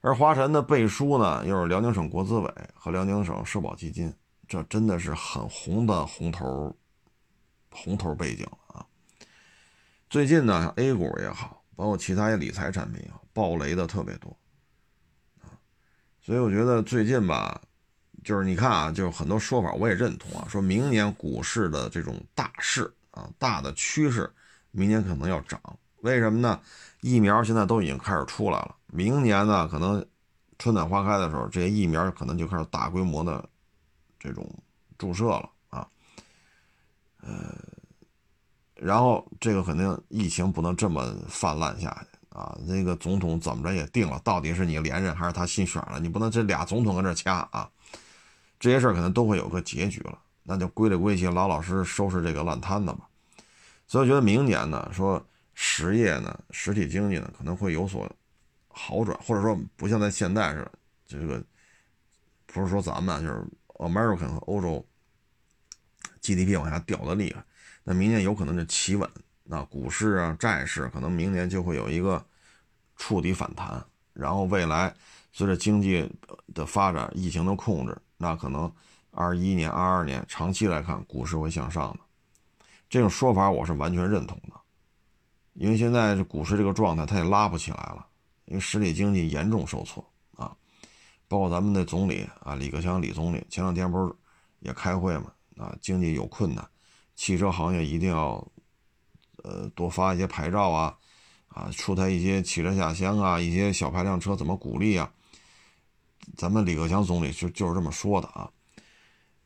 [0.00, 4.12] 而华晨的背书呢，又是辽宁省国资委和辽宁省社保基金，
[4.48, 6.76] 这真的是很红的红头
[7.70, 8.84] 红头背景啊。
[10.10, 14.36] 最近呢，A 股也好，包括其他理财产品也好，暴雷的特别多
[15.40, 15.54] 啊。
[16.20, 17.62] 所以我觉得最近吧。
[18.24, 24.30] 就是你看啊，就是很多说法我也认同啊，说明年股市的这种大势啊，大的趋势，
[24.70, 25.60] 明年可能要涨。
[26.02, 26.60] 为什么呢？
[27.00, 30.04] 疫苗现在都已经开始出来了，明年呢，可能
[30.58, 33.48] 春暖花开的时候，这些疫苗可能就开始大规模的
[34.18, 34.48] 这种
[34.96, 35.88] 注射了啊。
[37.20, 37.54] 呃，
[38.74, 42.56] 然后这个肯定疫情不能这么泛滥下去啊。
[42.64, 45.98] 那个总统怎么着也定了，到底是你连任还是他新选了？
[46.00, 47.68] 你不能这俩总统搁这掐啊。
[48.58, 53.08] 这些事儿可能都会有个结局了，那就归了归去，老老实实收拾这个烂摊子吧。
[53.86, 58.10] 所以我觉得明年呢，说实业呢，实体经济呢可能会有所
[58.68, 60.72] 好转，或者说不像在现在似的，
[61.06, 61.42] 这个
[62.46, 63.44] 不是说咱们就是
[63.74, 64.84] American 和欧洲
[66.20, 67.44] GDP 往下掉的厉害，
[67.84, 69.08] 那明年有可能就企稳，
[69.44, 72.24] 那股市啊、债市可能明年就会有一个
[72.96, 73.82] 触底反弹，
[74.12, 74.92] 然后未来
[75.32, 76.10] 随着经济
[76.52, 77.96] 的发展、疫情的控制。
[78.18, 78.70] 那可能
[79.12, 82.00] 二一年、二二年长期来看，股市会向上的，
[82.90, 84.54] 这种说法我是完全认同的。
[85.54, 88.06] 因为现在这股市这个状态，它也拉不起来了，
[88.44, 90.04] 因为实体经济严重受挫
[90.36, 90.54] 啊。
[91.26, 94.12] 包括咱们的总理啊，李克强李总理前两天不是
[94.60, 95.32] 也开会嘛？
[95.56, 96.68] 啊，经济有困难，
[97.16, 98.46] 汽车行业一定要
[99.42, 100.96] 呃多发一些牌照啊，
[101.48, 105.12] 啊，出台一些汽车下乡啊，一些小排量车怎么鼓励啊？
[106.36, 108.50] 咱们李克强总理就就是这么说的啊，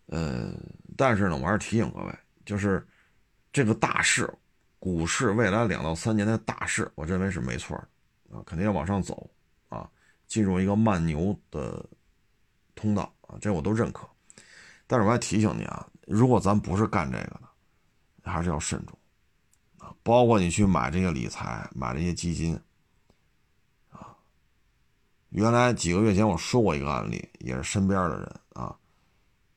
[0.07, 0.53] 呃，
[0.97, 2.15] 但是呢，我还是提醒各位，
[2.45, 2.87] 就是
[3.53, 4.33] 这个大势，
[4.79, 9.31] 股市未来两到三年的大势，我认为是没错的啊，肯定要往上走
[9.69, 9.89] 啊，
[10.27, 11.85] 进入一个慢牛的
[12.75, 14.09] 通道啊，这我都认可。
[14.87, 18.99] 但是我还提醒你啊，如果咱不是干这个的，还是要慎重
[19.79, 22.59] 啊，包括你去买这些理财、买这些基金。
[25.33, 28.77] 原来几个月前我说过一个案例，也是身边的人啊，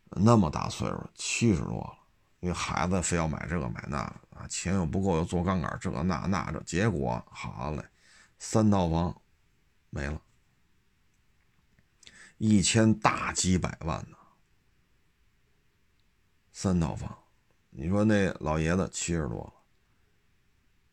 [0.09, 1.97] 那么大岁数，七十多了，
[2.39, 7.85] 因为孩子非要买这个买那啊，钱又不够，又做杠杆，这个那那这，结果好嘞，
[8.39, 9.21] 三套房
[9.89, 10.21] 没了，
[12.37, 14.15] 一千大几百万呢，
[16.53, 17.17] 三套房，
[17.69, 19.53] 你说那老爷子七十多了，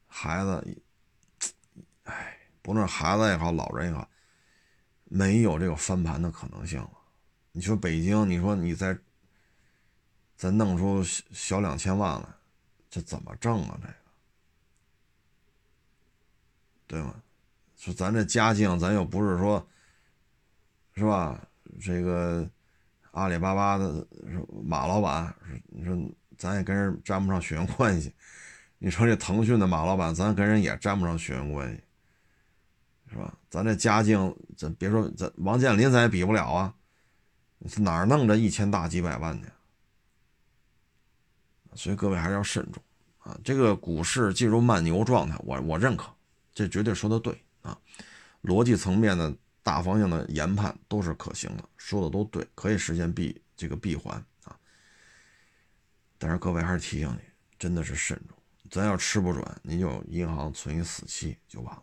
[0.09, 0.83] 孩子，
[2.03, 4.09] 哎，不论孩子也好，老人也好。
[5.15, 6.91] 没有这个翻盘的可能性了。
[7.53, 8.97] 你说北京，你说你再
[10.37, 12.27] 再弄出小两千万来，
[12.89, 13.79] 这怎么挣啊？
[13.83, 13.95] 这个，
[16.87, 17.15] 对吗？
[17.77, 19.69] 说咱这家境，咱又不是说，
[20.95, 21.47] 是吧？
[21.79, 22.49] 这个
[23.11, 24.07] 阿里巴巴的
[24.65, 25.35] 马老板，
[25.67, 25.95] 你说
[26.39, 28.15] 咱也跟人沾不上血缘关系。
[28.79, 31.83] 你说这腾讯的马老板，咱跟人也沾不上血缘关系，
[33.13, 33.33] 是吧？
[33.51, 36.75] 咱这家境，咱别说咱王健林，咱也比不了啊。
[37.77, 39.49] 哪儿弄着一千大几百万去？
[41.75, 42.83] 所以各位还是要慎重
[43.19, 43.39] 啊！
[43.45, 46.11] 这个股市进入慢牛状态，我我认可，
[46.55, 47.79] 这绝对说的对啊。
[48.43, 54.59] 逻辑层面的大方向的研判都是可行的，说的都对，可以实现闭这个闭环啊。
[56.19, 57.21] 但是各位还是提醒你，
[57.59, 58.37] 真的是慎重。
[58.71, 61.83] 咱要吃不准，您就银行存一死期就完了。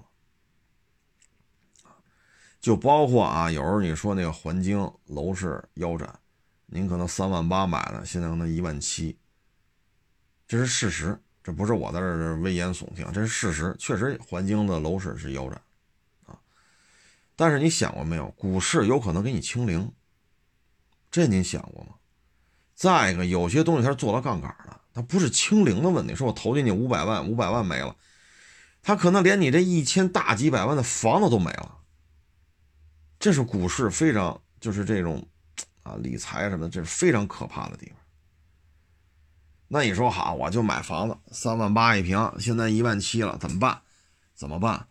[2.59, 6.19] 就包括啊，有时候你说那个环京楼市腰斩，
[6.65, 9.17] 您可能三万八买的，现在可能一万七，
[10.45, 15.61] 这是事实，这不是我在这危言耸听，这是事实，确实环京的楼市是腰斩
[16.25, 16.37] 啊。
[17.37, 19.89] 但是你想过没有，股市有可能给你清零，
[21.09, 21.93] 这您想过吗？
[22.75, 27.95] 再一个，有些东西它是做了杠杆的，它不是清零的问题，说我投进去五百万，五百万没了，
[28.83, 31.78] 它可能连你这一千大几百万的房子都没了。
[33.19, 35.27] 这是股市非常就是这种
[35.83, 37.95] 啊理财什么的，这是非常可怕的地方。
[39.67, 43.81] 那你说好，我就买房子，三万八一平，现在一万七了，怎么办？
[44.33, 44.87] 怎么办？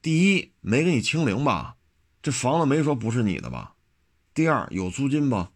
[0.00, 1.76] 第一，没给你清零吧？
[2.22, 3.74] 这房子没说不是你的吧？
[4.32, 5.50] 第二，有租金吧？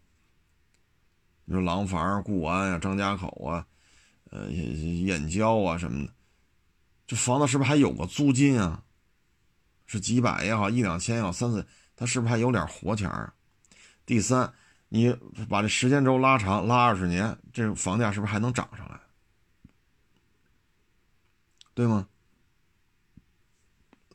[1.45, 3.65] 你说廊坊、固安呀、张家口啊，
[4.29, 6.13] 呃，燕郊啊什么的，
[7.07, 8.83] 这房子是不是还有个租金啊？
[9.87, 11.65] 是几百也好，一两千也好，三四。
[11.99, 13.33] 他是不是还有点活钱儿？
[14.05, 14.53] 第三，
[14.87, 15.13] 你
[15.49, 18.97] 把这时间轴拉长，拉二十年，这房价是不是还能涨上来？
[21.73, 22.07] 对吗？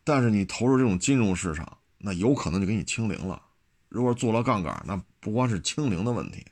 [0.02, 3.42] 但是你投入这种金融市场，那有可能就给你清零了。
[3.90, 6.42] 如果做了杠杆，那不光是清零的问题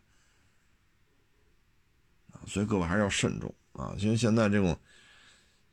[2.47, 3.95] 所以各位还是要慎重啊！
[3.97, 4.78] 因为现在这种，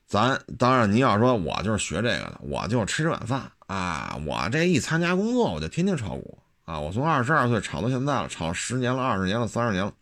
[0.09, 3.49] 咱当然，您要说我就是学这个的，我就吃这碗饭。
[3.67, 6.79] 啊，我这一参加工作，我就天天炒股啊！
[6.79, 9.93] 我从二十二岁炒到现在了，炒十年了、二十年了、三十年了。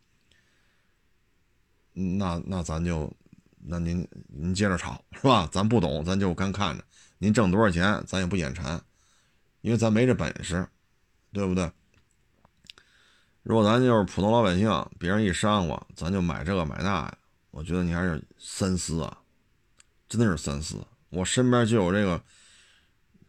[1.91, 3.11] 那那咱就，
[3.57, 5.45] 那您您接着炒是吧？
[5.51, 6.83] 咱不懂，咱就干看着。
[7.17, 8.79] 您挣多少钱，咱也不眼馋，
[9.59, 10.65] 因为咱没这本事，
[11.33, 11.69] 对不对？
[13.43, 17.11] 如果咱就是普通老百姓，别人一伤我，咱就买这个买那，
[17.51, 19.17] 我觉得你还是三思啊，
[20.07, 20.77] 真的是三思。
[21.09, 22.21] 我身边就有这个。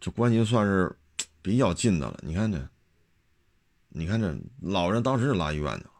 [0.01, 0.97] 这关系算是
[1.41, 2.17] 比较近的了。
[2.23, 2.69] 你看这，
[3.89, 5.91] 你看这老人当时就拉医院去了，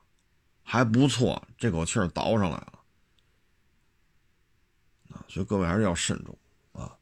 [0.63, 2.79] 还不错，这口气儿倒上来了
[5.09, 5.19] 啊！
[5.27, 6.33] 所以各位还是要慎重
[6.71, 6.95] 啊！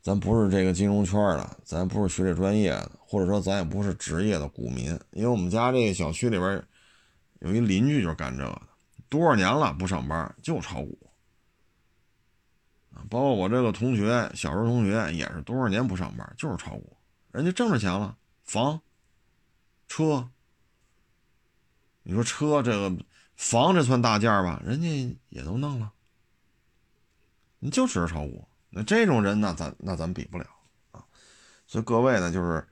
[0.00, 4.98] 咱不是这个金融圈的，咱不是学这专业的，或者说咱也不是职业的股民。
[5.10, 6.66] 因为我们家这个小区里边
[7.40, 8.62] 有一邻居就是干这个的，
[9.10, 11.09] 多少年了不上班就炒股。
[13.08, 16.96] 包括我这个同学，小时候同学也是多少年不上班，就是炒股，
[17.30, 18.80] 人家挣着钱了，房、
[19.88, 20.28] 车。
[22.02, 23.04] 你说车这个
[23.36, 24.60] 房这算大件吧？
[24.64, 25.92] 人家也都弄了，
[27.58, 28.48] 你就指着炒股。
[28.70, 30.46] 那这种人那，咱那咱比不了
[30.92, 31.04] 啊。
[31.66, 32.66] 所以各位呢，就是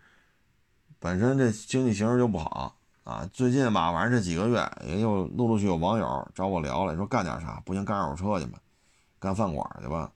[0.98, 2.74] 本身这经济形势就不好
[3.04, 3.28] 啊。
[3.32, 7.60] 最近吧，反正这几个月也有陆陆续有网友找我聊了，说干点啥？
[7.66, 8.58] 不行，干二手车去吧，
[9.18, 10.10] 干饭馆去吧。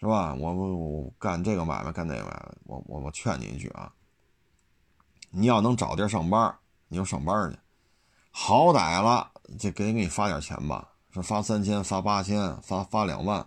[0.00, 0.34] 是吧？
[0.34, 3.92] 我我我干这个买卖，干那个买卖，我我我劝你一句啊，
[5.28, 6.56] 你要能找地儿上班，
[6.88, 7.58] 你就上班去，
[8.30, 13.46] 好歹了，就给给你发点钱吧，是发三千、发八千、发发两万，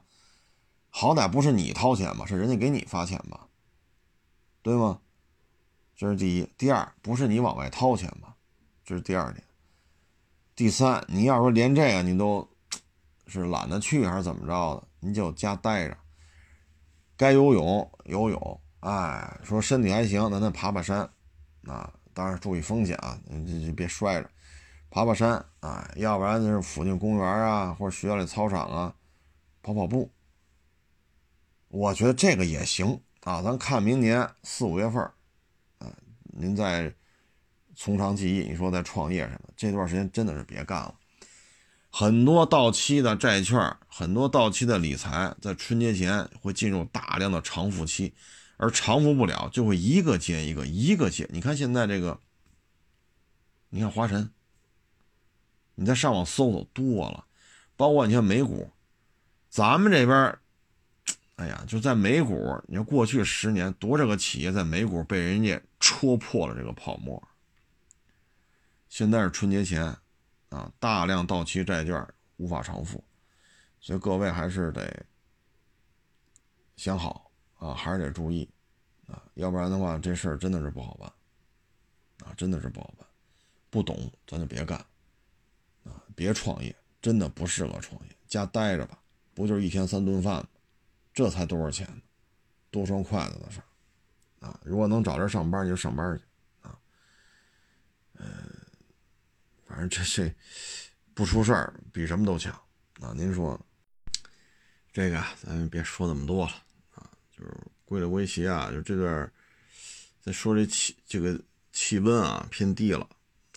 [0.92, 3.48] 好歹不是你掏钱吧，是人家给你发钱吧，
[4.62, 5.00] 对吗？
[5.96, 6.48] 这是第一。
[6.56, 8.36] 第二，不是你往外掏钱吧，
[8.86, 9.44] 这是第二点。
[10.56, 12.48] 第三，你要说连这个你都
[13.26, 15.98] 是懒得去还是怎么着的，你就家待着。
[17.24, 21.10] 该游泳游泳，哎，说身体还行，咱再爬爬山，
[21.66, 24.30] 啊，当然注意风险啊，你别摔着，
[24.90, 28.94] 爬爬山，啊，要不然就是附近公园啊，或者学校里操场啊，
[29.62, 30.12] 跑跑步。
[31.70, 35.02] 我觉得这个也行啊，咱看明年四五月份，
[35.80, 35.90] 啊，
[36.26, 36.94] 您再
[37.74, 40.94] 从长计议，你说再创业什么，这段时间真的是别干了。
[41.96, 48.12] 很多到期的债券，很多到期的理财，在春节前会进入大量的偿付期，
[48.58, 51.30] 而偿付不了，就会一个接一个，一个接。
[51.32, 52.20] 你看现在这个，
[53.70, 54.32] 你看华晨，
[55.76, 57.26] 你再上网搜搜多了，
[57.78, 58.72] 包括你看美股，
[59.52, 60.36] 咱们这边，
[61.36, 67.22] 哎呀，就在美股，你看过去十年多少个企业在美股被人家戳破了这个泡沫。
[68.90, 69.96] 现在是春节前，
[70.54, 73.04] 啊，大量到期债券无法偿付，
[73.80, 75.06] 所以各位还是得
[76.76, 78.48] 想好啊，还是得注意
[79.08, 81.12] 啊，要不然的话，这事儿真的是不好办
[82.30, 83.08] 啊，真的是不好办。
[83.72, 84.78] 不懂咱就别干
[85.84, 89.00] 啊，别创业，真的不适合创业，家待着吧，
[89.34, 90.48] 不就是一天三顿饭吗？
[91.12, 92.02] 这才多少钱呢？
[92.70, 94.60] 多双筷子的事儿啊！
[94.64, 96.24] 如果能找着上班，就上班去
[96.62, 96.78] 啊。
[98.20, 98.28] 嗯，
[99.74, 100.32] 反正这这
[101.16, 102.54] 不出事儿比什么都强
[103.02, 103.12] 啊！
[103.16, 103.60] 您说
[104.92, 106.52] 这个咱别说那么多了
[106.94, 107.52] 啊，就是
[107.84, 109.34] 归了归齐啊，就这段
[110.22, 113.10] 再说这气这个气温啊偏低了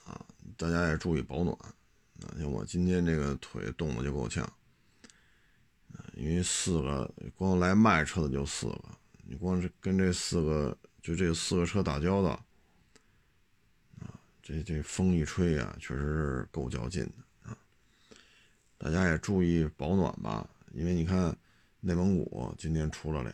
[0.04, 0.24] 啊，
[0.56, 2.32] 大家也注意保暖啊。
[2.38, 4.50] 像我今天这个腿冻得就够呛。
[6.14, 8.84] 因为四个光来卖车的就四个，
[9.26, 12.42] 你光是跟这四个就这四个车打交道，
[14.46, 17.58] 这这风一吹啊，确实是够较劲的啊。
[18.78, 21.36] 大家也注意保暖吧，因为你看
[21.80, 23.32] 内蒙古今天出了俩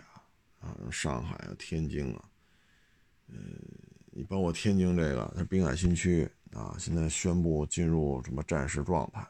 [0.60, 2.24] 啊，上海啊、天津啊，
[3.28, 3.36] 呃，
[4.10, 9.28] 你包括天津这个，它滨海新区啊，现在宣布进入什么战时状态，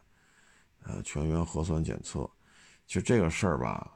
[0.85, 2.31] 呃，全员核酸检测。
[2.87, 3.93] 其实这个事儿吧，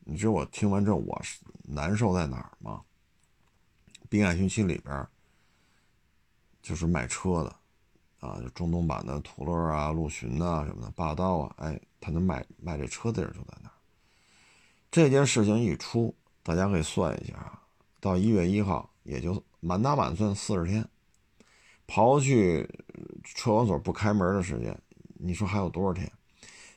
[0.00, 1.20] 你知道我听完之后我
[1.64, 2.82] 难受在哪儿吗？
[4.08, 5.06] 滨海新区里边
[6.68, 7.56] 就是卖车的
[8.20, 13.72] 啊，就中东版的途乐啊、陆巡啊什么的，霸道啊，哎，他能卖卖这车的人就在那儿。
[14.90, 17.62] 这件事情一出，大家可以算一下啊，
[18.00, 20.86] 到一月一号也就满打满算四十天，
[21.86, 22.68] 刨去
[23.24, 24.78] 车管所不开门的时间，
[25.14, 26.12] 你说还有多少天？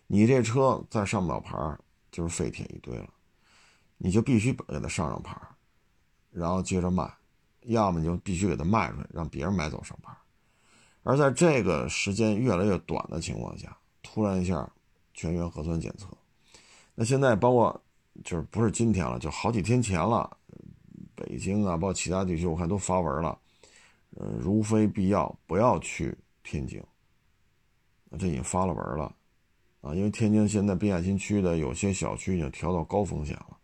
[0.08, 1.58] 你这车再上不了牌
[2.10, 3.10] 就是废铁一堆了，
[3.98, 5.36] 你就必须给它上上牌
[6.32, 7.14] 然后接着卖，
[7.64, 10.12] 要么你就必须给它卖出去，让别人买走上牌
[11.04, 14.70] 而在这个时间越来越短的情况下，突然一下
[15.14, 16.08] 全员核酸检测，
[16.96, 17.84] 那现在包括
[18.24, 20.38] 就是不是今天了，就好几天前了，
[21.16, 23.38] 北京啊，包括其他地区，我看都发文了，
[24.18, 26.84] 呃，如非必要不要去天津，
[28.20, 29.16] 这已经发了文了。
[29.82, 33.58] 啊，因为天津现在滨海新区的有些小区已经调到高风险了，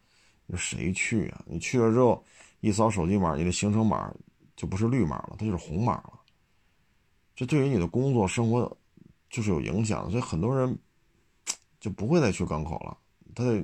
[0.47, 1.43] 你说谁去啊？
[1.45, 2.25] 你去了之后，
[2.60, 4.14] 一扫手机码，你的行程码
[4.55, 6.14] 就不是绿码了，它就是红码了。
[7.36, 8.78] 这对于你的工作生活
[9.30, 10.78] 就是有影响，所以很多人
[11.80, 12.97] 就不会再去港口了。
[13.36, 13.64] 他得，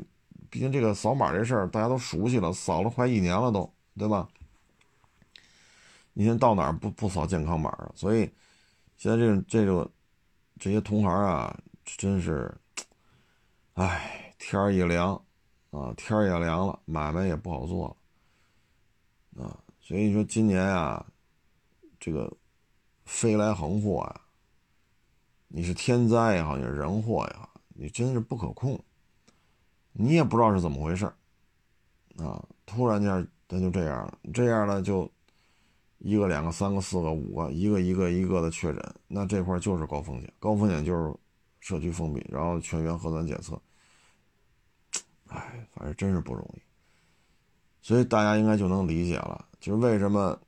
[0.50, 4.28] 毕竟这个扫码这事儿大家都熟悉了，扫了快一年了都，对吧？
[6.14, 7.92] 你现在到哪儿不不扫健康码啊？
[7.96, 8.30] 所以
[8.98, 9.90] 现在这种这种
[10.60, 11.58] 这些同行啊。
[11.98, 12.50] 真是，
[13.74, 15.22] 哎，天儿一凉，
[15.72, 17.96] 啊，天儿也凉了，买卖也不好做了，
[19.38, 21.06] 啊，所以说今年啊，
[22.00, 22.32] 这个
[23.06, 24.22] 飞来横祸啊，
[25.48, 28.80] 你是天灾也好，你是人祸也好，你真是不可控，
[29.92, 31.06] 你也不知道是怎么回事
[32.18, 35.10] 啊，突然间它就这样了，这样呢就
[36.00, 41.14] 一个、两个、三个、四个、五个，一个一个一个的确诊，那这块就是高风险，高风险就是。
[41.66, 43.58] 社区封闭，然后全员核酸检测，
[45.28, 46.62] 哎，反正真是不容易，
[47.84, 50.40] 所以大家应该就能理解了，就是为什么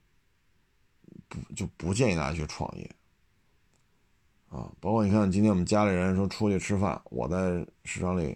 [1.27, 2.89] 不就不建议大家去创业
[4.47, 4.71] 啊？
[4.79, 8.35] 包括你看，今天我们家里人说出去吃饭，我在市场里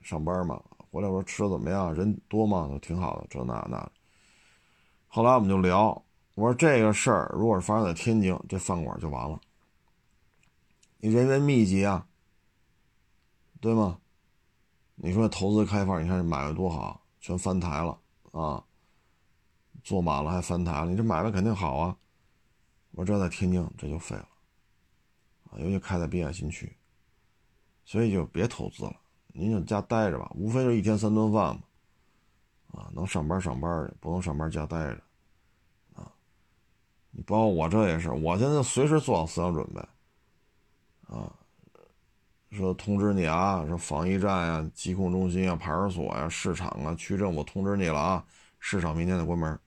[0.00, 0.62] 上班嘛，
[0.92, 1.92] 回来我说吃的怎么样？
[1.92, 2.68] 人多吗？
[2.70, 3.90] 都挺好的，这那那。
[5.08, 6.00] 后来我们就聊，
[6.34, 9.40] 我说这个事儿如果是发生在天津，这饭馆就完了。
[10.98, 12.06] 你人员密集啊，
[13.60, 13.98] 对吗？
[14.94, 17.98] 你说投资开发，你看这买卖多好，全翻台了
[18.32, 18.64] 啊！
[19.82, 21.96] 坐满了还翻台了，你这买卖肯定好啊！
[22.90, 24.28] 我这在天津这就废了
[25.50, 26.70] 啊，尤其开在滨海新区，
[27.84, 28.94] 所以就别投资了，
[29.28, 31.62] 您就家待着吧，无非就一天三顿饭嘛，
[32.72, 35.02] 啊，能上班上班去，不能上班家待着
[35.94, 36.12] 啊！
[37.10, 39.80] 你包括我这也是，我现在随时做好思想准备。
[41.08, 41.34] 啊，
[42.50, 48.24] 说通知你啊，说防疫站啊、疾控中心啊、派出所啊、市场啊、区政府通知你了啊，
[48.58, 49.58] 市场明天得关门。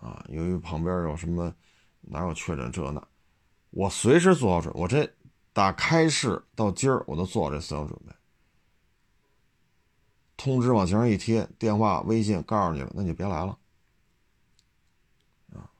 [0.00, 1.52] 啊，由于旁边有什么，
[2.00, 3.02] 哪有确诊这那，
[3.70, 5.08] 我随时做好准，我这
[5.52, 8.12] 打开市到今儿我都做好这思想准备。
[10.36, 13.58] 通知往墙上一贴，电话、微信告诉你了，那你别来了。
[15.52, 15.70] 啊，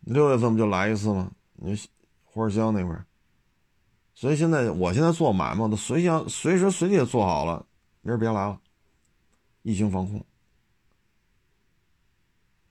[0.00, 1.30] 六月份不就来一次吗？
[1.54, 1.78] 你
[2.24, 3.06] 花乡那块儿。
[4.20, 7.64] 所以现在，我现在做买卖都随想随时随地做好了，
[8.02, 8.60] 明儿别来了，
[9.62, 10.22] 疫情防控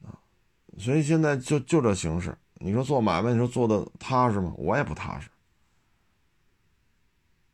[0.04, 0.14] 啊。
[0.78, 4.54] 所以现在就就这形式，你说做买卖，你说做的踏实吗？
[4.58, 5.28] 我也不踏实，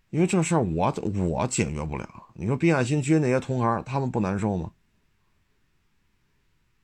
[0.10, 0.94] 因为这事儿我
[1.30, 2.06] 我解决不了。
[2.34, 4.74] 你说滨海新区那些同行，他们不难受吗？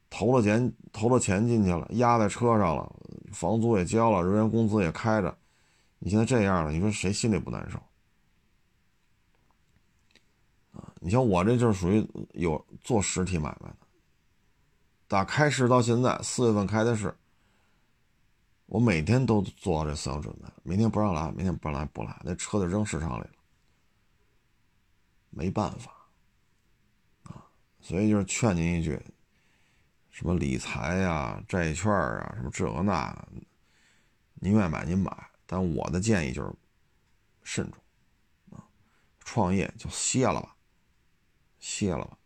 [0.10, 2.90] 投了钱，投了钱进去了，压在车上了，
[3.34, 5.38] 房租也交了，人员工资也开着，
[6.04, 7.78] 你现在这样了，你说谁心里不难受？
[10.72, 13.78] 啊，你像我这就是属于有做实体买卖的，
[15.08, 17.14] 打开市到现在四月份开的市，
[18.66, 23.36] 我每天都做这思想准备，明天不让来，明天不让来不来，那车就扔市场里了，
[25.30, 25.92] 没办法，
[27.26, 27.46] 啊，
[27.80, 29.00] 所以就是劝您一句。
[30.10, 33.28] 什么理财呀、债券啊，什么这那，
[34.34, 36.54] 您愿买您买，但我的建议就是
[37.44, 38.64] 慎重啊！
[39.20, 40.56] 创业就歇了吧，
[41.60, 42.18] 歇了吧，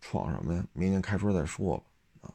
[0.00, 0.66] 创什么呀？
[0.72, 1.84] 明年开春再说吧
[2.22, 2.32] 啊！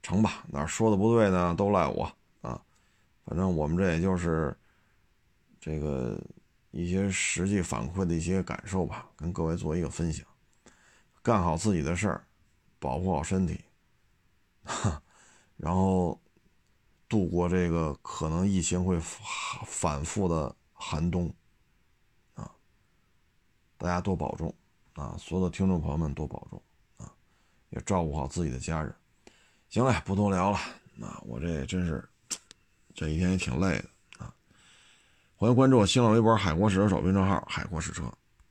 [0.00, 1.52] 成吧，哪说的不对呢？
[1.58, 2.04] 都赖我
[2.40, 2.62] 啊！
[3.24, 4.56] 反正我们这也就是
[5.58, 6.16] 这个
[6.70, 10.24] 一些实际反馈的一些感受吧，跟各位做一个分享，
[11.20, 12.24] 干好自己的事儿。
[12.78, 13.60] 保护好身体，
[14.62, 15.02] 哈
[15.58, 16.16] 然后
[17.10, 18.96] 度过这个可能疫情会
[19.66, 21.34] 反复的寒冬
[22.34, 22.48] 啊！
[23.76, 24.54] 大家多保重
[24.94, 25.16] 啊！
[25.18, 26.62] 所有的听众朋友们多保重
[26.98, 27.12] 啊！
[27.70, 28.94] 也照顾好自己的家人。
[29.68, 30.58] 行了，不多聊了。
[31.00, 32.08] 啊，我这也真是
[32.94, 33.90] 这一天也挺累的
[34.24, 34.32] 啊！
[35.34, 38.04] 欢迎关注我新浪微博“海阔试车手”公众号“海阔试车”。